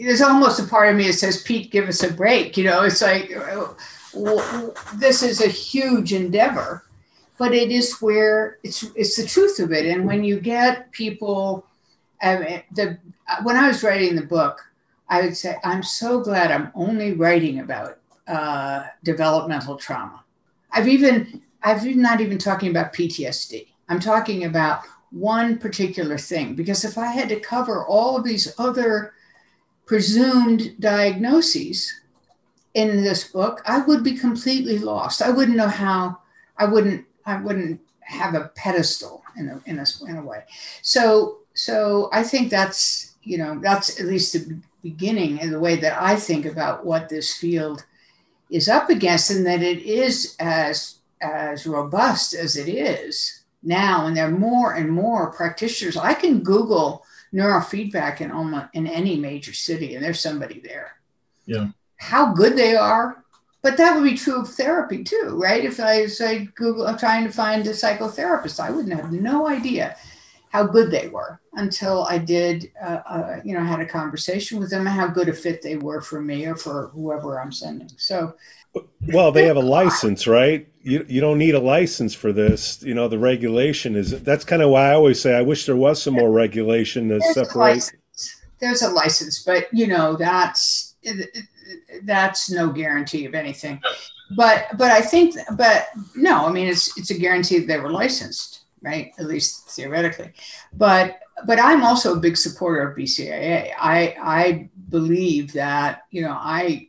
[0.00, 2.56] there's almost a part of me that says, Pete, give us a break.
[2.56, 3.30] You know, it's like
[4.94, 6.84] this is a huge endeavor,
[7.38, 9.86] but it is where it's it's the truth of it.
[9.86, 11.66] And when you get people,
[12.22, 12.98] mean, the
[13.42, 14.64] when I was writing the book,
[15.08, 20.24] I would say, I'm so glad I'm only writing about uh, developmental trauma.
[20.72, 23.66] I've even I've not even talking about PTSD.
[23.88, 28.52] I'm talking about one particular thing because if I had to cover all of these
[28.58, 29.14] other
[29.86, 32.00] presumed diagnoses
[32.74, 35.22] in this book, I would be completely lost.
[35.22, 36.18] I wouldn't know how.
[36.58, 37.06] I wouldn't.
[37.24, 40.44] I wouldn't have a pedestal in a in a, in a way.
[40.82, 45.76] So so I think that's you know that's at least the beginning in the way
[45.76, 47.84] that I think about what this field
[48.50, 54.16] is up against, and that it is as as robust as it is now, and
[54.16, 55.96] there are more and more practitioners.
[55.96, 60.96] I can Google neurofeedback in almost in any major city, and there's somebody there.
[61.46, 61.68] Yeah.
[61.96, 63.24] How good they are,
[63.62, 65.64] but that would be true of therapy too, right?
[65.64, 69.96] If I say Google, I'm trying to find a psychotherapist, I wouldn't have no idea
[70.50, 74.70] how good they were until I did, uh, uh, you know, had a conversation with
[74.70, 77.90] them and how good a fit they were for me or for whoever I'm sending.
[77.96, 78.34] So,
[79.08, 80.68] well, they have a license, right?
[80.82, 82.82] You, you don't need a license for this.
[82.82, 85.76] You know, the regulation is that's kind of why I always say I wish there
[85.76, 87.78] was some more regulation to there's separate.
[87.78, 87.90] A
[88.58, 90.94] there's a license, but you know, that's
[92.04, 93.80] that's no guarantee of anything.
[94.36, 97.90] But but I think but no, I mean it's it's a guarantee that they were
[97.90, 99.12] licensed, right?
[99.18, 100.32] At least theoretically.
[100.72, 103.72] But but I'm also a big supporter of BCIA.
[103.78, 106.88] I I believe that, you know, I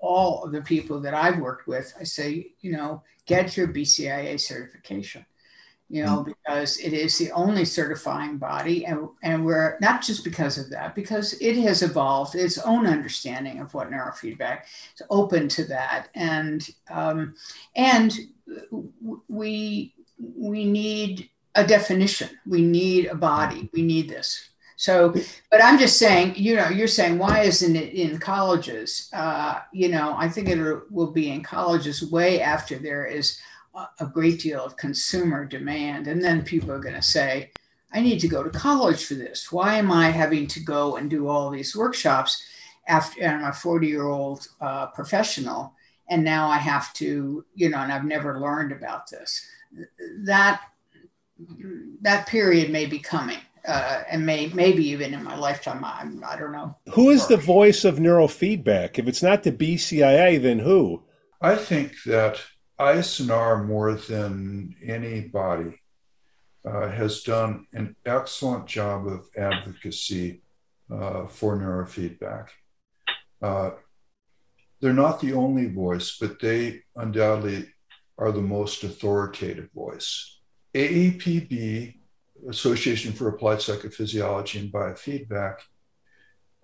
[0.00, 4.40] all of the people that I've worked with, I say, you know, get your BCIA
[4.40, 5.24] certification
[5.90, 6.30] you know, mm-hmm.
[6.30, 8.86] because it is the only certifying body.
[8.86, 13.58] And, and we're not just because of that, because it has evolved its own understanding
[13.58, 14.62] of what neurofeedback
[14.94, 16.08] is open to that.
[16.14, 17.34] And, um,
[17.74, 18.16] and
[19.28, 22.30] we, we need a definition.
[22.46, 23.68] We need a body.
[23.72, 24.49] We need this.
[24.80, 25.14] So,
[25.50, 29.10] but I'm just saying, you know, you're saying, why isn't it in colleges?
[29.12, 33.38] Uh, you know, I think it will be in colleges way after there is
[33.74, 36.06] a great deal of consumer demand.
[36.06, 37.50] And then people are going to say,
[37.92, 39.52] I need to go to college for this.
[39.52, 42.42] Why am I having to go and do all these workshops
[42.88, 45.74] after I'm a 40 year old uh, professional?
[46.08, 49.46] And now I have to, you know, and I've never learned about this.
[50.20, 50.62] That
[52.00, 55.84] that period may be coming, uh, and may maybe even in my lifetime.
[55.84, 56.76] I, I don't know.
[56.94, 58.98] Who is the voice of neurofeedback?
[58.98, 61.02] If it's not the BCIA, then who?
[61.40, 62.42] I think that
[62.78, 65.80] ISNR, more than anybody,
[66.64, 70.42] uh, has done an excellent job of advocacy
[70.90, 72.48] uh, for neurofeedback.
[73.40, 73.70] Uh,
[74.80, 77.68] they're not the only voice, but they undoubtedly
[78.18, 80.40] are the most authoritative voice.
[80.74, 81.99] AAPB,
[82.48, 85.56] Association for Applied Psychophysiology and Biofeedback,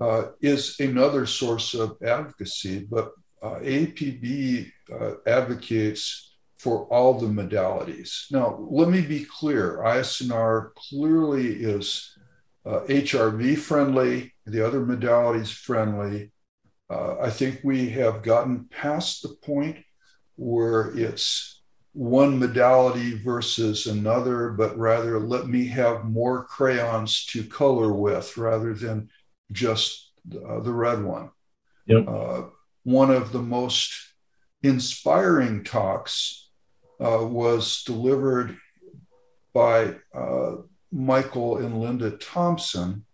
[0.00, 3.12] uh, is another source of advocacy, but
[3.42, 8.30] uh, APB uh, advocates for all the modalities.
[8.30, 12.16] Now, let me be clear ISNR clearly is
[12.64, 16.32] uh, HRV friendly, the other modalities friendly.
[16.90, 19.78] Uh, I think we have gotten past the point
[20.36, 21.55] where it's
[21.96, 28.74] one modality versus another, but rather let me have more crayons to color with rather
[28.74, 29.08] than
[29.50, 30.12] just
[30.46, 31.30] uh, the red one.
[31.86, 32.06] Yep.
[32.06, 32.42] Uh,
[32.84, 33.94] one of the most
[34.62, 36.50] inspiring talks
[37.00, 38.58] uh, was delivered
[39.54, 40.56] by uh,
[40.92, 43.06] Michael and Linda Thompson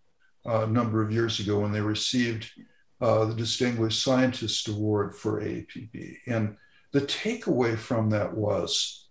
[0.45, 2.51] uh, a number of years ago when they received
[2.99, 6.17] uh, the Distinguished Scientist Award for AAPB.
[6.27, 6.57] And
[6.93, 9.07] the takeaway from that was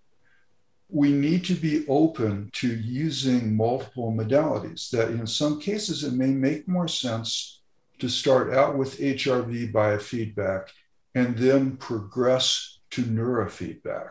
[0.89, 6.29] we need to be open to using multiple modalities, that in some cases it may
[6.29, 7.61] make more sense
[7.99, 10.69] to start out with HRV biofeedback
[11.15, 14.11] and then progress to neurofeedback.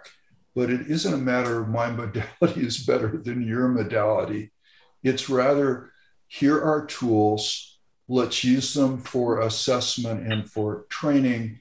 [0.55, 4.51] But it isn't a matter of my modality is better than your modality.
[5.03, 5.91] It's rather,
[6.27, 11.59] here are tools, let's use them for assessment and for training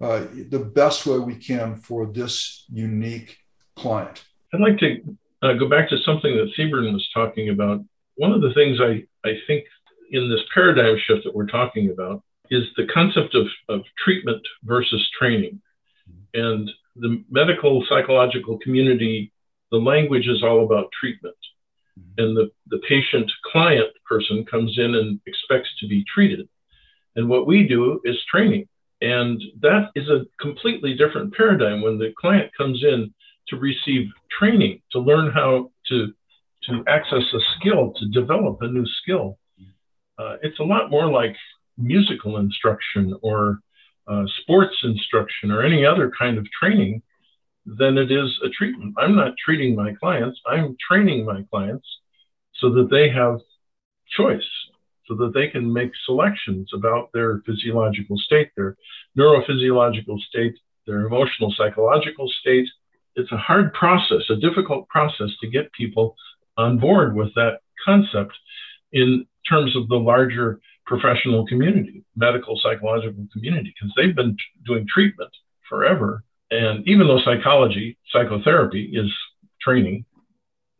[0.00, 3.38] uh, the best way we can for this unique
[3.76, 4.24] client.
[4.52, 7.84] I'd like to uh, go back to something that Sebern was talking about.
[8.16, 9.64] One of the things I, I think
[10.10, 15.08] in this paradigm shift that we're talking about is the concept of, of treatment versus
[15.18, 15.60] training.
[16.34, 19.32] And the medical psychological community,
[19.70, 21.36] the language is all about treatment.
[22.18, 26.48] And the, the patient client person comes in and expects to be treated.
[27.16, 28.68] And what we do is training.
[29.00, 33.12] And that is a completely different paradigm when the client comes in
[33.48, 34.08] to receive
[34.38, 36.12] training, to learn how to,
[36.64, 39.38] to access a skill, to develop a new skill
[40.20, 41.34] uh, it's a lot more like
[41.78, 43.60] musical instruction or
[44.06, 47.00] uh, sports instruction or any other kind of training
[47.64, 48.94] than it is a treatment.
[48.98, 51.86] I'm not treating my clients, I'm training my clients
[52.56, 53.38] so that they have
[54.16, 54.48] choice,
[55.06, 58.76] so that they can make selections about their physiological state, their
[59.18, 60.54] neurophysiological state,
[60.86, 62.68] their emotional psychological state.
[63.16, 66.16] It's a hard process, a difficult process to get people
[66.56, 68.32] on board with that concept
[68.92, 74.86] in terms of the larger professional community, medical psychological community, because they've been t- doing
[74.92, 75.30] treatment
[75.68, 76.24] forever.
[76.50, 79.10] And even though psychology, psychotherapy is
[79.60, 80.04] training,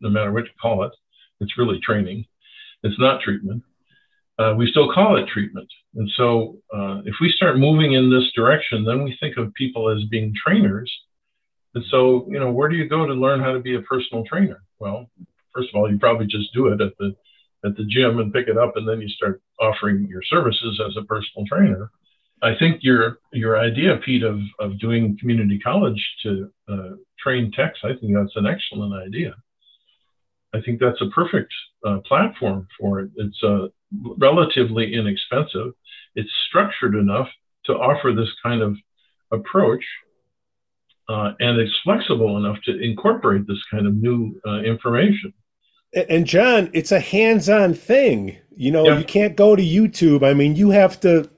[0.01, 0.91] no matter what you call it,
[1.39, 2.25] it's really training.
[2.83, 3.63] It's not treatment.
[4.41, 5.69] Uh, we still call it treatment.
[5.95, 9.89] And so, uh, if we start moving in this direction, then we think of people
[9.89, 10.91] as being trainers.
[11.75, 14.23] And so, you know, where do you go to learn how to be a personal
[14.25, 14.61] trainer?
[14.79, 15.09] Well,
[15.53, 17.15] first of all, you probably just do it at the
[17.63, 20.97] at the gym and pick it up, and then you start offering your services as
[20.97, 21.91] a personal trainer.
[22.41, 27.79] I think your your idea, Pete, of of doing community college to uh, train techs,
[27.83, 29.35] I think that's an excellent idea.
[30.53, 31.53] I think that's a perfect
[31.85, 33.11] uh, platform for it.
[33.15, 33.67] It's uh,
[34.17, 35.73] relatively inexpensive.
[36.15, 37.29] It's structured enough
[37.65, 38.77] to offer this kind of
[39.31, 39.83] approach,
[41.09, 45.33] uh, and it's flexible enough to incorporate this kind of new uh, information.
[45.93, 48.37] And John, it's a hands-on thing.
[48.55, 50.23] You know, you can't go to YouTube.
[50.23, 51.29] I mean, you have to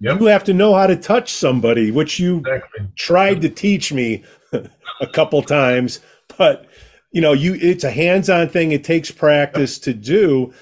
[0.00, 0.20] yep.
[0.20, 2.86] you have to know how to touch somebody, which you exactly.
[2.96, 6.00] tried to teach me a couple times,
[6.38, 6.66] but
[7.10, 8.72] you know, you it's a hands-on thing.
[8.72, 10.52] It takes practice to do.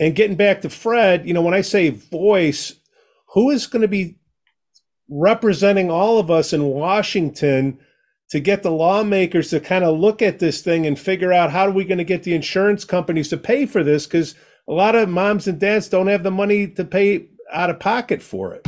[0.00, 2.74] And getting back to Fred, you know, when I say voice,
[3.34, 4.16] who is going to be
[5.10, 7.78] representing all of us in Washington
[8.30, 11.66] to get the lawmakers to kind of look at this thing and figure out how
[11.66, 14.34] are we going to get the insurance companies to pay for this because
[14.68, 18.22] a lot of moms and dads don't have the money to pay out of pocket
[18.22, 18.66] for it.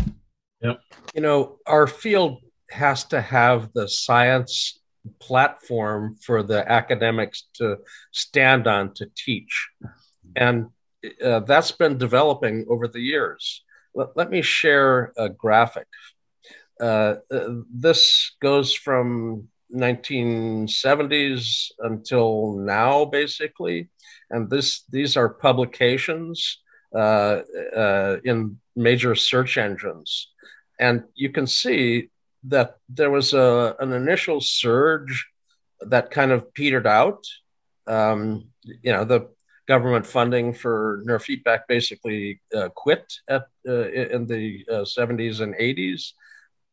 [0.61, 0.81] Yep.
[1.15, 4.81] You know, our field has to have the science
[5.21, 7.79] platform for the academics to
[8.11, 9.69] stand on to teach.
[10.37, 10.67] And
[11.25, 13.65] uh, that's been developing over the years.
[13.95, 15.87] Let, let me share a graphic.
[16.81, 23.89] Uh, uh, this goes from 1970s until now, basically,
[24.31, 26.59] and this these are publications
[26.95, 27.41] uh,
[27.77, 30.29] uh, in major search engines,
[30.81, 32.11] and you can see
[32.45, 35.29] that there was a, an initial surge
[35.81, 37.25] that kind of petered out.
[37.87, 39.29] Um, you know, the
[39.69, 46.13] government funding for neurofeedback basically uh, quit at, uh, in the uh, 70s and 80s.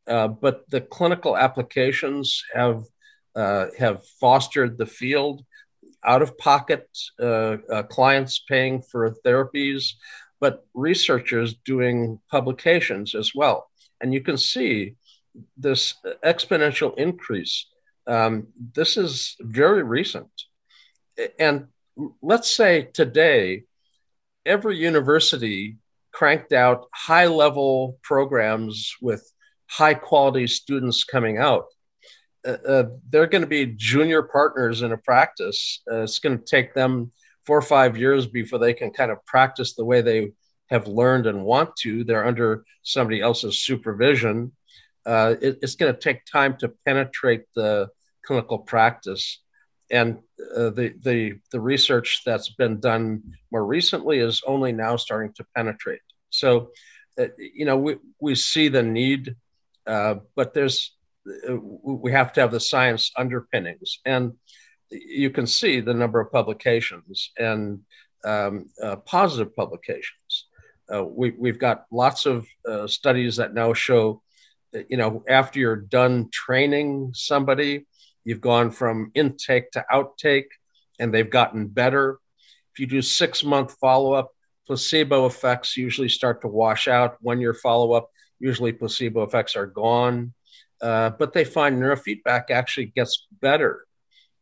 [0.08, 2.84] Uh, but the clinical applications have
[3.36, 5.46] uh, have fostered the field.
[6.04, 6.88] Out of pocket
[7.22, 7.58] uh,
[7.90, 9.94] clients paying for therapies,
[10.40, 13.70] but researchers doing publications as well.
[14.02, 14.96] And you can see
[15.58, 17.66] this exponential increase.
[18.08, 20.32] Um, this is very recent.
[21.38, 21.68] And
[22.22, 23.64] let's say today,
[24.45, 25.78] every university
[26.12, 29.30] cranked out high level programs with
[29.68, 31.66] high quality students coming out.
[32.45, 35.82] Uh, uh, they're going to be junior partners in a practice.
[35.91, 37.12] Uh, it's going to take them
[37.45, 40.32] four or five years before they can kind of practice the way they
[40.70, 42.04] have learned and want to.
[42.04, 44.52] They're under somebody else's supervision
[45.06, 47.89] uh, it, it's going to take time to penetrate the
[48.26, 49.41] clinical practice.
[49.92, 50.20] And
[50.56, 55.46] uh, the, the, the research that's been done more recently is only now starting to
[55.56, 56.02] penetrate.
[56.30, 56.72] So,
[57.20, 59.36] uh, you know, we, we see the need,
[59.88, 60.96] uh, but there's,
[61.28, 64.00] uh, we have to have the science underpinnings.
[64.06, 64.34] And
[64.92, 67.82] you can see the number of publications and
[68.26, 70.46] um, uh, positive publications.
[71.04, 72.48] we, we've got lots of
[72.88, 74.22] studies that now show
[74.88, 77.86] you know, after you're done training somebody,
[78.30, 80.52] you've gone from intake to outtake
[81.00, 82.20] and they've gotten better.
[82.72, 84.30] If you do six month follow up,
[84.68, 87.18] placebo effects usually start to wash out.
[87.22, 88.10] One year follow up,
[88.40, 90.34] usually placebo effects are gone.
[90.82, 93.86] Uh, but they find neurofeedback actually gets better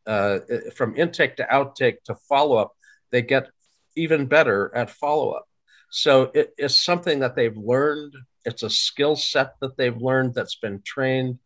[0.06, 0.40] uh,
[0.76, 2.72] from intake to outtake to follow up.
[3.10, 3.48] They get
[3.96, 5.46] even better at follow up.
[5.90, 8.14] So it, it's something that they've learned
[8.48, 11.38] it's a skill set that they've learned that's been trained,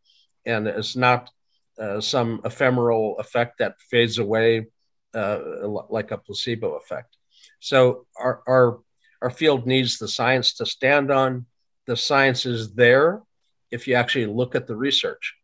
[0.47, 1.31] and it's not
[1.79, 4.67] uh, some ephemeral effect that fades away
[5.15, 5.39] uh,
[5.89, 7.17] like a placebo effect.
[7.61, 8.81] So our, our
[9.23, 11.47] our field needs the science to stand on.
[11.87, 13.23] The science is there
[13.71, 15.35] if you actually look at the research.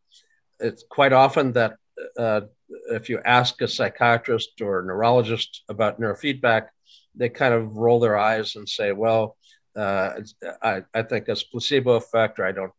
[0.58, 1.76] It's quite often that
[2.18, 2.42] uh,
[2.90, 6.68] if you ask a psychiatrist or a neurologist about neurofeedback,
[7.14, 9.36] they kind of roll their eyes and say, "Well,
[9.76, 10.20] uh,
[10.62, 12.72] I, I think it's placebo effect, or I don't,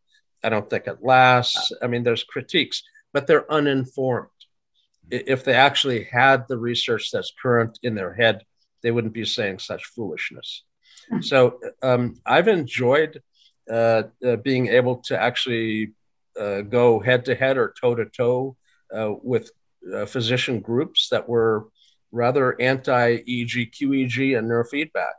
[0.44, 1.72] I don't think it lasts.
[1.82, 2.82] I mean, there's critiques,
[3.12, 4.28] but they're uninformed.
[5.10, 8.44] If they actually had the research that's current in their head,
[8.82, 10.64] they wouldn't be saying such foolishness.
[11.08, 11.20] Hmm.
[11.20, 13.20] So um, I've enjoyed
[13.70, 15.92] uh, uh, being able to actually
[16.38, 18.56] uh, go head to head or toe to toe
[19.22, 19.50] with
[19.94, 21.68] uh, physician groups that were
[22.12, 25.12] rather anti EEG, QEEG, and neurofeedback.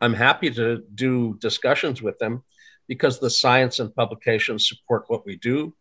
[0.00, 2.42] I'm happy to do discussions with them
[2.86, 5.74] because the science and publications support what we do.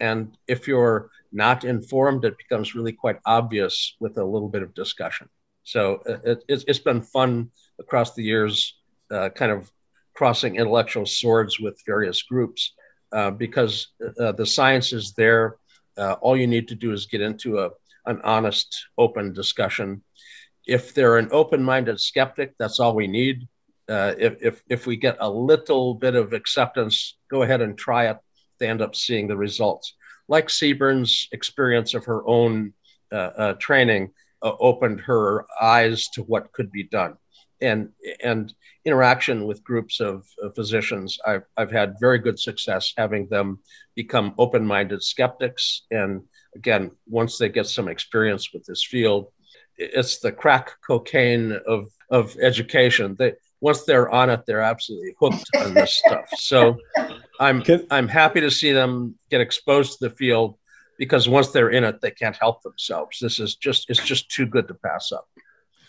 [0.00, 4.74] And if you're not informed, it becomes really quite obvious with a little bit of
[4.74, 5.28] discussion.
[5.64, 8.78] So uh, it, has been fun across the years,
[9.10, 9.70] uh, kind of
[10.14, 12.74] crossing intellectual swords with various groups
[13.12, 13.88] uh, because
[14.20, 15.56] uh, the science is there.
[15.96, 17.70] Uh, all you need to do is get into a,
[18.06, 20.02] an honest, open discussion.
[20.66, 23.48] If they're an open-minded skeptic, that's all we need.
[23.88, 28.08] Uh, if, if if we get a little bit of acceptance, go ahead and try
[28.08, 28.18] it.
[28.58, 29.94] They end up seeing the results.
[30.28, 32.72] Like Sebern's experience of her own
[33.10, 37.16] uh, uh, training uh, opened her eyes to what could be done.
[37.60, 37.90] And
[38.22, 38.54] and
[38.84, 43.58] interaction with groups of, of, physicians I've, I've had very good success having them
[43.96, 45.82] become open-minded skeptics.
[45.90, 46.22] And
[46.54, 49.32] again once they get some experience with this field
[49.78, 53.16] it's the crack cocaine of of education.
[53.18, 56.26] They once they're on it they're absolutely hooked on this stuff.
[56.36, 56.76] So
[57.38, 60.56] i'm Can, i'm happy to see them get exposed to the field
[60.98, 64.46] because once they're in it they can't help themselves this is just it's just too
[64.46, 65.26] good to pass up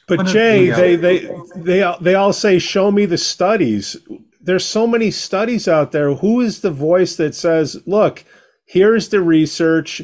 [0.10, 3.95] but Jay, they, they they they all say, "Show me the studies."
[4.41, 6.16] There's so many studies out there.
[6.16, 8.26] Who is the voice that says, "Look,
[8.66, 10.02] here's the research"?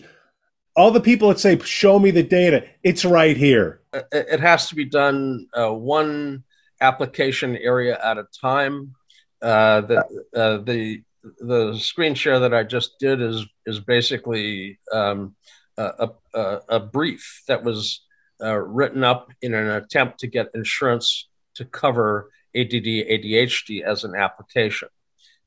[0.75, 3.81] All the people that say, "Show me the data," it's right here.
[4.11, 6.43] It has to be done uh, one
[6.81, 8.93] application area at a time.
[9.41, 9.97] Uh, the
[10.35, 11.01] uh, the
[11.39, 15.35] the screen share that I just did is is basically um,
[15.77, 18.01] a, a, a brief that was
[18.41, 24.15] uh, written up in an attempt to get insurance to cover ADD ADHD as an
[24.15, 24.89] application,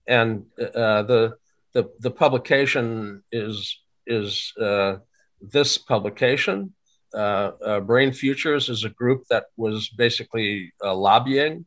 [0.06, 1.36] and uh, the,
[1.72, 4.96] the the publication is is uh,
[5.40, 6.74] this publication.
[7.14, 11.64] Uh, uh, Brain Futures is a group that was basically uh, lobbying.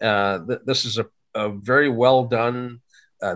[0.00, 2.80] Th- this is a, a, very well done.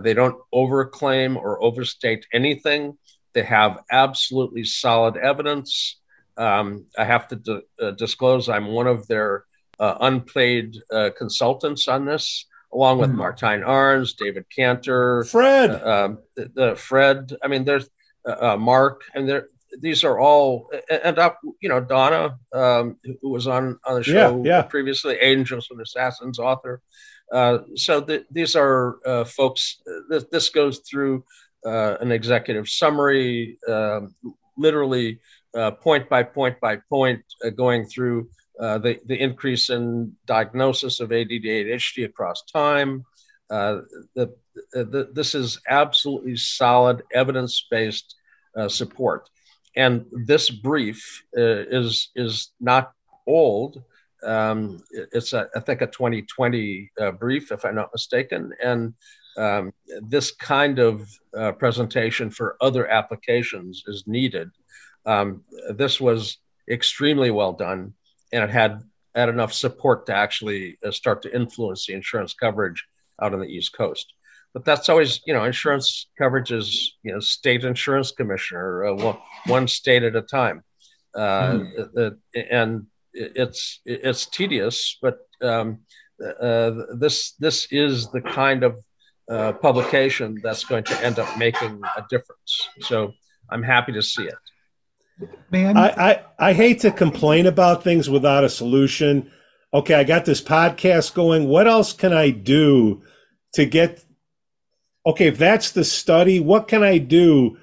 [0.02, 2.96] They don't overclaim or overstate anything.
[3.34, 6.00] They have absolutely solid evidence.
[6.36, 9.44] Um, I have to d- uh, disclose I'm one of their
[9.78, 13.16] uh, unpaid uh, consultants on this, along with mm.
[13.16, 17.36] Martijn Arns, David Cantor, Fred, uh, um, the, the, Fred.
[17.42, 17.88] I mean, there's
[18.26, 19.48] uh, uh, Mark, and there.
[19.80, 24.42] These are all, and up, you know, Donna, um, who was on on the show
[24.44, 24.62] yeah, yeah.
[24.62, 26.82] previously, Angels and Assassins author.
[27.74, 29.82] So the, these are folks.
[30.10, 31.24] Th- this goes through
[31.64, 34.14] an executive summary, um,
[34.56, 35.18] literally
[35.56, 38.28] uh, point by point by point, uh, going through
[38.60, 43.04] uh, the, the increase in diagnosis of ADD ADHD across time.
[43.50, 44.34] The,
[44.72, 48.16] the, this is absolutely solid evidence based
[48.68, 49.28] support.
[49.76, 52.92] And this brief is, is not
[53.26, 53.82] old.
[54.24, 58.52] Um, it's, a, I think, a 2020 uh, brief, if I'm not mistaken.
[58.62, 58.94] And
[59.36, 64.50] um, this kind of uh, presentation for other applications is needed.
[65.06, 66.38] Um, this was
[66.70, 67.94] extremely well done,
[68.32, 68.82] and it had
[69.14, 72.86] had enough support to actually uh, start to influence the insurance coverage
[73.20, 74.14] out on the East Coast.
[74.54, 79.18] But that's always, you know, insurance coverage is, you know, state insurance commissioner, uh, one,
[79.46, 80.62] one, state at a time,
[81.14, 82.16] uh, mm.
[82.50, 84.98] and it's it's tedious.
[85.00, 85.80] But um,
[86.40, 88.76] uh, this this is the kind of
[89.30, 92.68] uh, publication that's going to end up making a difference.
[92.80, 93.12] So
[93.50, 94.34] I'm happy to see it
[95.50, 95.76] man.
[95.76, 99.30] I, I, I hate to complain about things without a solution.
[99.72, 101.48] Okay, I got this podcast going.
[101.48, 103.02] What else can I do
[103.54, 104.04] to get?
[105.04, 107.58] Okay, if that's the study, what can I do?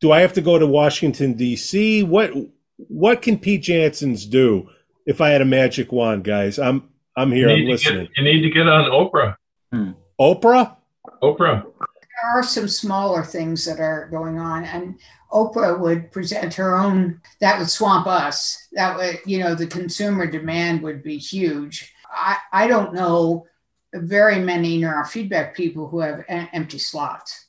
[0.00, 2.02] Do I have to go to Washington D.C.?
[2.02, 2.32] What
[2.76, 4.68] what can Pete Jansons do
[5.06, 6.58] if I had a magic wand, guys?
[6.58, 7.48] I'm I'm here.
[7.50, 8.06] I'm listening.
[8.06, 9.36] Get, you need to get on Oprah.
[9.72, 9.92] Hmm.
[10.20, 10.76] Oprah.
[11.22, 11.62] Oprah.
[11.62, 14.98] There are some smaller things that are going on, and
[15.32, 18.68] Oprah would present her own, that would swamp us.
[18.72, 21.92] That would, you know, the consumer demand would be huge.
[22.10, 23.46] I, I don't know
[23.94, 27.46] very many neurofeedback people who have a- empty slots.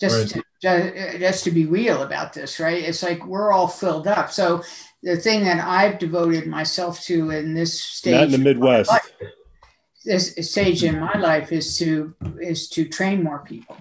[0.00, 0.44] Just, right.
[0.64, 2.82] Just to be real about this, right?
[2.82, 4.32] It's like we're all filled up.
[4.32, 4.62] So
[5.02, 9.12] the thing that I've devoted myself to in this stage, not in the Midwest, life,
[10.04, 13.76] this stage in my life is to is to train more people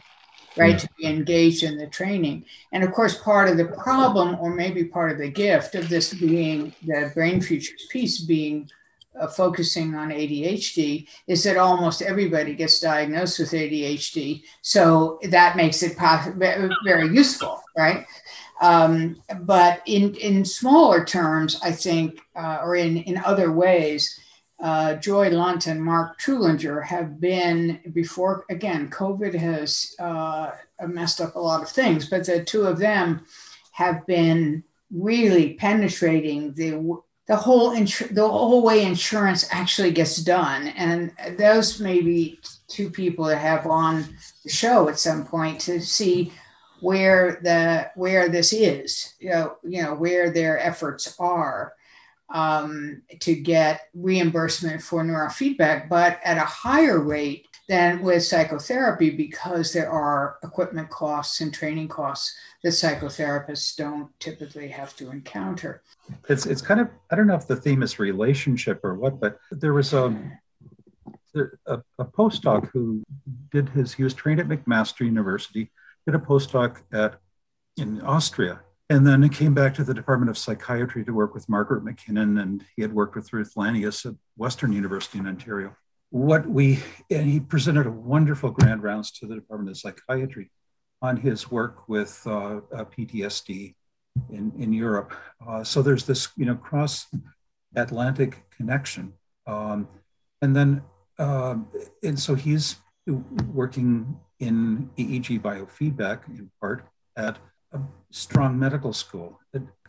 [0.57, 2.45] right, to be engaged in the training.
[2.71, 6.13] And of course, part of the problem, or maybe part of the gift of this
[6.13, 8.69] being the Brain Futures piece being
[9.19, 14.43] uh, focusing on ADHD, is that almost everybody gets diagnosed with ADHD.
[14.61, 18.05] So that makes it very useful, right?
[18.61, 24.19] Um, but in, in smaller terms, I think, uh, or in, in other ways,
[24.59, 30.51] uh, Joy Lunt and Mark Trullinger have been before, again, COVID has uh,
[30.87, 33.25] messed up a lot of things, but the two of them
[33.71, 40.67] have been really penetrating the the whole the whole way insurance actually gets done.
[40.69, 44.05] And those may be two people that have on
[44.43, 46.33] the show at some point to see
[46.81, 51.73] where the where this is, you know, you know where their efforts are
[52.29, 59.73] um, to get reimbursement for neurofeedback, but at a higher rate than with psychotherapy because
[59.73, 65.81] there are equipment costs and training costs that psychotherapists don't typically have to encounter.
[66.29, 69.39] It's it's kind of I don't know if the theme is relationship or what, but
[69.51, 70.05] there was a
[71.65, 73.03] a, a postdoc who
[73.51, 75.71] did his he was trained at McMaster University,
[76.05, 77.15] did a postdoc at
[77.77, 78.61] in Austria,
[78.91, 82.39] and then he came back to the Department of Psychiatry to work with Margaret McKinnon,
[82.39, 85.75] and he had worked with Ruth Lanius at Western University in Ontario.
[86.13, 86.77] What we
[87.09, 90.51] and he presented a wonderful grand rounds to the Department of Psychiatry
[91.01, 93.73] on his work with uh, uh, PTSD
[94.29, 95.11] in, in Europe.
[95.43, 97.07] Uh, so there's this, you know, cross
[97.75, 99.13] Atlantic connection.
[99.47, 99.87] Um,
[100.43, 100.83] and then,
[101.17, 101.67] um,
[102.03, 102.75] and so he's
[103.51, 106.85] working in EEG biofeedback in part
[107.17, 107.39] at
[107.71, 107.79] a
[108.11, 109.39] strong medical school.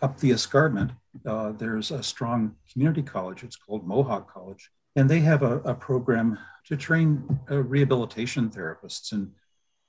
[0.00, 0.92] Up the escarpment,
[1.26, 3.42] uh, there's a strong community college.
[3.42, 4.70] It's called Mohawk College.
[4.96, 9.32] And they have a, a program to train uh, rehabilitation therapists in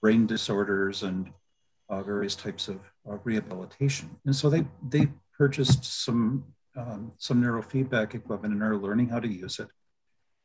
[0.01, 1.31] brain disorders and
[1.89, 2.79] uh, various types of
[3.09, 4.09] uh, rehabilitation.
[4.25, 6.45] And so they, they purchased some,
[6.75, 9.67] um, some neurofeedback equipment and are learning how to use it.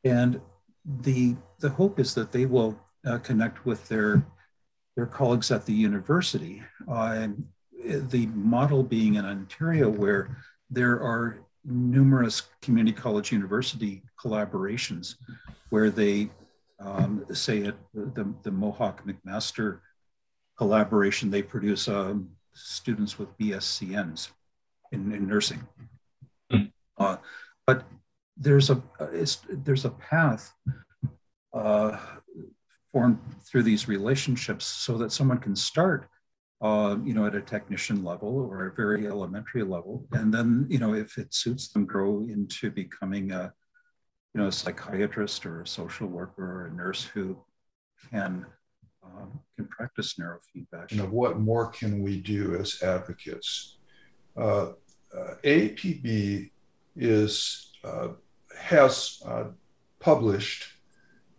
[0.04, 0.40] And
[0.84, 4.24] the, the hope is that they will uh, connect with their
[4.96, 6.62] their colleagues at the university.
[6.86, 7.46] Uh, and
[8.10, 10.36] the model being in Ontario, where
[10.68, 15.16] there are numerous community college university collaborations
[15.70, 16.30] where they
[16.78, 19.80] um, say at the, the Mohawk McMaster
[20.56, 24.30] collaboration, they produce um, students with BSCNs
[24.92, 25.66] in, in nursing.
[26.50, 26.64] Hmm.
[26.96, 27.16] Uh,
[27.66, 27.84] but
[28.36, 28.82] there's a
[29.50, 30.52] there's a path
[31.52, 31.98] uh,
[32.92, 36.08] formed through these relationships so that someone can start
[36.60, 40.06] uh, you know at a technician level or a very elementary level.
[40.12, 43.52] And then you know if it suits them grow into becoming a
[44.34, 47.38] you know a psychiatrist or a social worker or a nurse who
[48.10, 48.46] can
[49.02, 50.90] um, can practice neurofeedback.
[50.90, 53.78] You know what more can we do as advocates?
[54.36, 54.72] Uh,
[55.16, 56.50] uh, AAPB
[56.96, 58.08] is uh,
[58.58, 59.44] has uh,
[59.98, 60.66] published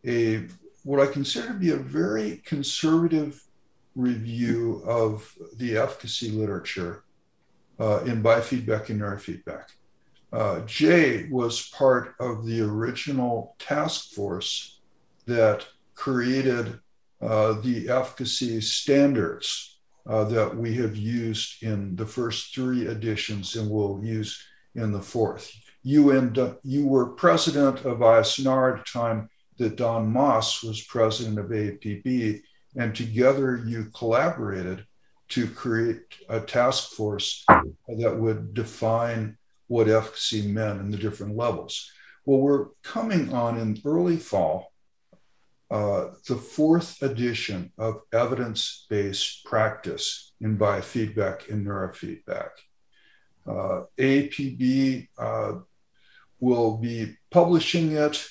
[0.06, 0.48] a
[0.84, 3.42] what I consider to be a very conservative
[3.96, 7.04] review of the efficacy literature
[7.80, 9.66] uh, in biofeedback and neurofeedback.
[10.32, 14.80] Uh, Jay was part of the original task force
[15.26, 15.66] that
[15.96, 16.80] created
[17.22, 23.70] uh, the efficacy standards uh, that we have used in the first three editions and
[23.70, 24.42] will use
[24.76, 25.54] in the fourth.
[25.84, 31.38] You, and, you were president of ISNR at the time that Don Moss was president
[31.38, 32.42] of AAPB,
[32.76, 34.86] and together you collaborated
[35.30, 41.90] to create a task force that would define what efficacy meant in the different levels.
[42.26, 44.74] Well, we're coming on in early fall,
[45.70, 52.50] uh, the fourth edition of evidence based practice in biofeedback and neurofeedback.
[53.48, 55.54] Uh, AAPB uh,
[56.42, 58.28] will be publishing it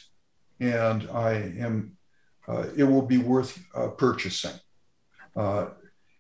[0.61, 1.97] and I am,
[2.77, 4.55] it will be worth uh, purchasing.
[5.37, 5.67] Uh,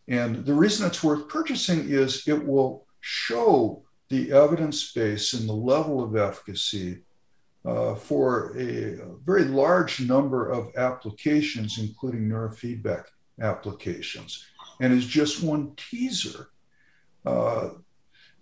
[0.09, 5.53] and the reason it's worth purchasing is it will show the evidence base and the
[5.53, 7.05] level of efficacy
[7.65, 13.05] uh, for a, a, very large number of applications, including neurofeedback
[13.41, 14.45] applications.
[14.81, 16.51] And is just one teaser.
[17.25, 17.71] Uh,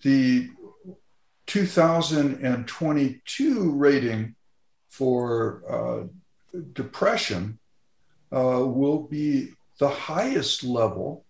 [0.02, 0.48] the
[1.46, 4.34] 2022 rating
[4.88, 6.04] for uh,
[6.72, 7.58] depression
[8.32, 11.24] uh, will be the highest level,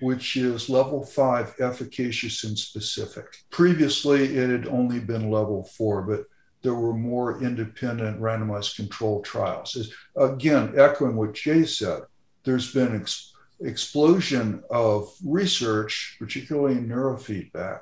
[0.00, 3.26] which is level five, efficacious and specific.
[3.50, 6.24] Previously, it had only been level four, but
[6.62, 9.92] there were more independent randomized control trials.
[10.16, 12.02] Again, echoing what Jay said,
[12.44, 17.80] there's been ex- explosion of research, particularly in neurofeedback,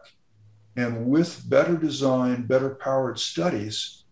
[0.76, 4.04] and with better design, better powered studies,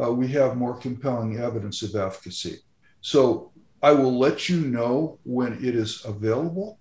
[0.00, 2.58] uh, we have more compelling evidence of efficacy.
[3.00, 3.52] So
[3.84, 6.78] I will let you know when it is available.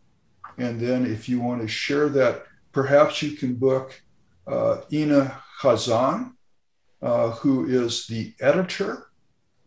[0.57, 4.01] And then if you want to share that, perhaps you can book
[4.47, 6.31] uh, Inna Khazan,
[7.01, 9.07] uh, who is the editor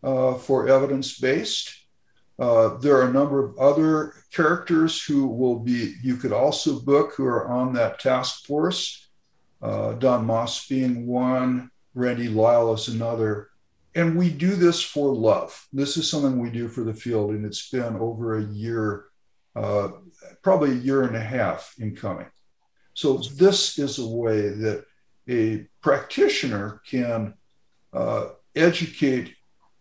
[0.03, 1.75] uh, for Evidence Based.
[2.39, 7.13] Uh, there are a number of other characters who will be, you could also book
[7.17, 9.11] who are on that task force.
[9.61, 13.51] Uh, Don Moss being one, Randy Lyle is another.
[13.97, 15.67] And we do this for love.
[15.73, 19.07] This is something we do for the field, and it's been over a year
[19.57, 19.89] uh,
[20.43, 22.27] probably a year and a half in coming.
[22.95, 24.85] So this is a way that
[25.29, 27.35] a practitioner can
[27.93, 29.35] uh, educate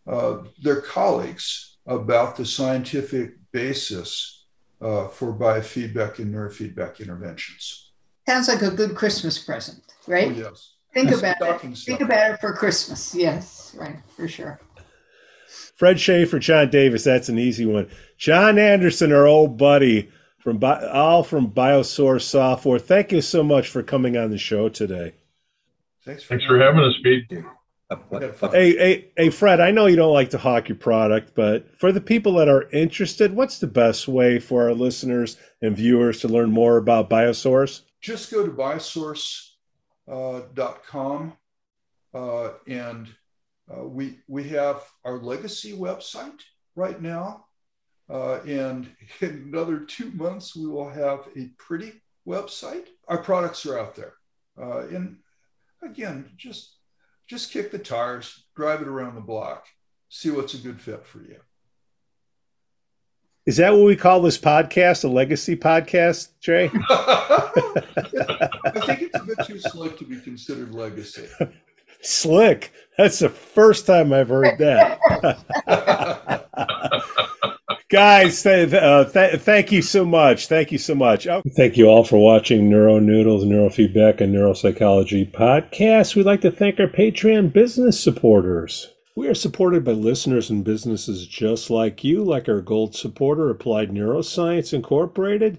[0.07, 4.45] uh, their colleagues about the scientific basis
[4.81, 7.91] uh, for biofeedback and neurofeedback interventions.
[8.27, 10.27] Sounds like a good Christmas present, right?
[10.27, 10.74] Oh, yes.
[10.95, 11.77] Think about it.
[11.77, 13.13] Think about it for Christmas.
[13.13, 14.61] Yes, right, for sure.
[15.75, 17.89] Fred Shaffer, John Davis, that's an easy one.
[18.17, 22.79] John Anderson, our old buddy from all from Biosource Software.
[22.79, 25.15] Thank you so much for coming on the show today.
[26.05, 27.29] Thanks for, Thanks for having us, Pete.
[28.51, 31.91] Hey, hey, hey, Fred, I know you don't like to hawk your product, but for
[31.91, 36.29] the people that are interested, what's the best way for our listeners and viewers to
[36.29, 37.81] learn more about Biosource?
[38.01, 39.54] Just go to biosource.com
[40.07, 40.41] uh,
[42.13, 43.07] uh, and
[43.69, 46.41] uh, we, we have our legacy website
[46.75, 47.45] right now.
[48.09, 48.89] And
[49.21, 51.93] in another two months, we will have a pretty
[52.27, 52.87] website.
[53.07, 54.13] Our products are out there.
[54.57, 55.17] And
[55.81, 56.77] again, just
[57.27, 59.65] just kick the tires, drive it around the block,
[60.09, 61.39] see what's a good fit for you.
[63.45, 66.71] Is that what we call this podcast, a legacy podcast, Jay?
[66.89, 67.51] I
[68.85, 71.27] think it's a bit too slick to be considered legacy.
[72.01, 72.71] Slick.
[72.97, 74.99] That's the first time I've heard that.
[77.89, 80.47] Guys, th- uh, th- thank you so much.
[80.47, 81.27] Thank you so much.
[81.27, 86.15] Oh, thank you all for watching Neuro Noodles, Neurofeedback, and Neuropsychology podcast.
[86.15, 88.89] We'd like to thank our Patreon business supporters.
[89.17, 93.89] We are supported by listeners and businesses just like you, like our gold supporter, Applied
[93.89, 95.57] Neuroscience Incorporated,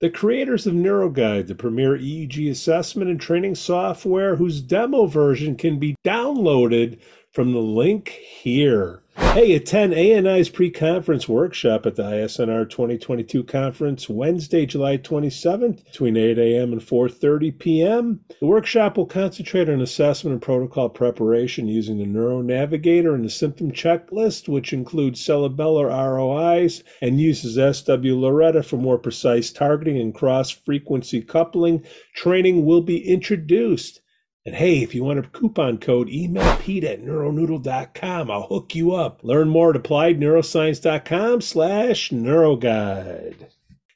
[0.00, 5.78] the creators of NeuroGuide, the premier EEG assessment and training software, whose demo version can
[5.78, 6.98] be downloaded
[7.32, 9.02] from the link here.
[9.18, 16.38] Hey, attend ANI's pre-conference workshop at the ISNR 2022 conference Wednesday, July 27th between 8
[16.38, 16.72] a.m.
[16.72, 18.20] and 4.30 p.m.
[18.40, 23.30] The workshop will concentrate on assessment and protocol preparation using the Neuro Navigator and the
[23.30, 31.22] symptom checklist, which includes cerebellar ROIs and uses swLORETA for more precise targeting and cross-frequency
[31.22, 31.84] coupling.
[32.14, 34.00] Training will be introduced.
[34.48, 38.30] And hey, if you want a coupon code, email Pete at neuronoodle.com.
[38.30, 39.22] I'll hook you up.
[39.22, 43.48] Learn more at appliedneuroscience.com slash neuroguide.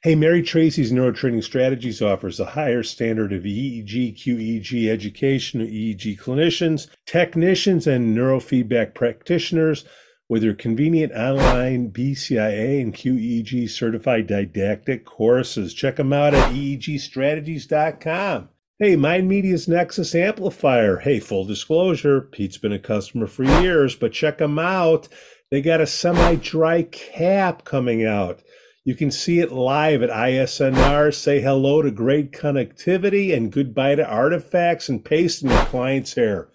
[0.03, 6.19] Hey, Mary Tracy's Neurotraining Strategies offers a higher standard of EEG, QEEG education to EEG
[6.19, 9.85] clinicians, technicians, and neurofeedback practitioners
[10.29, 15.73] with their convenient online BCIA and QEEG certified didactic courses.
[15.73, 18.49] Check them out at EEGstrategies.com.
[18.79, 20.97] Hey, Mind Media's Nexus Amplifier.
[20.97, 25.07] Hey, full disclosure, Pete's been a customer for years, but check them out.
[25.51, 28.41] They got a semi dry cap coming out.
[28.83, 31.13] You can see it live at ISNR.
[31.13, 36.49] Say hello to great connectivity and goodbye to artifacts and paste in your client's hair.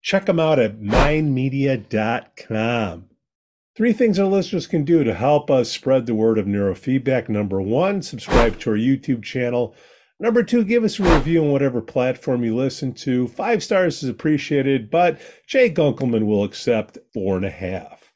[0.00, 1.80] Check them out at mindmedia.com.
[3.76, 7.28] Three things our listeners can do to help us spread the word of neurofeedback.
[7.28, 9.74] Number one, subscribe to our YouTube channel.
[10.24, 13.28] Number two, give us a review on whatever platform you listen to.
[13.28, 18.10] Five stars is appreciated, but Jay Gunkelman will accept four and a half.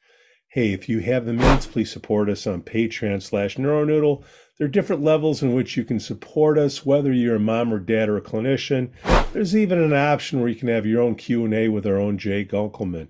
[0.47, 4.23] Hey, if you have the means, please support us on Patreon slash Neuronoodle.
[4.57, 7.77] There are different levels in which you can support us, whether you're a mom or
[7.77, 8.89] dad or a clinician.
[9.31, 12.43] There's even an option where you can have your own Q&A with our own Jay
[12.43, 13.09] Gunkelman.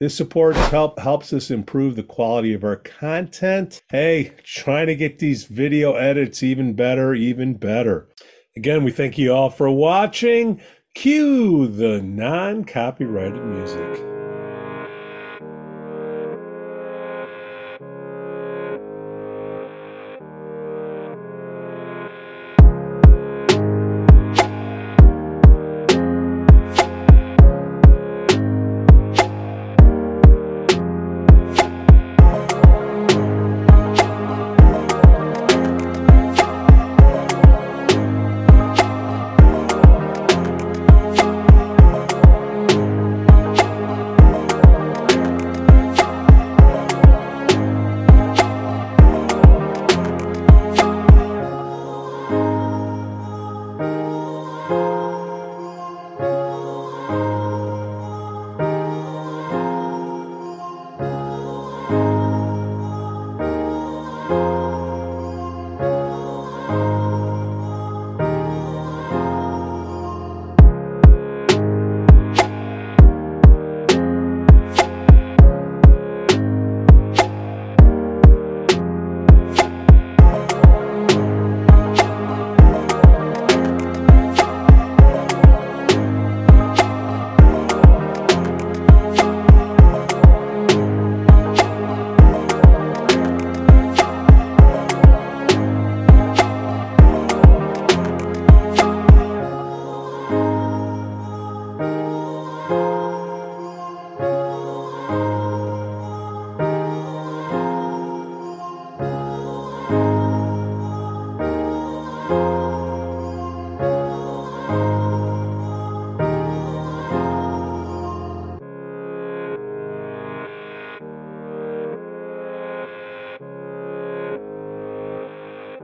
[0.00, 3.82] This support help, helps us improve the quality of our content.
[3.90, 8.08] Hey, trying to get these video edits even better, even better.
[8.58, 10.60] Again, we thank you all for watching.
[10.92, 14.04] Cue the non copyrighted music.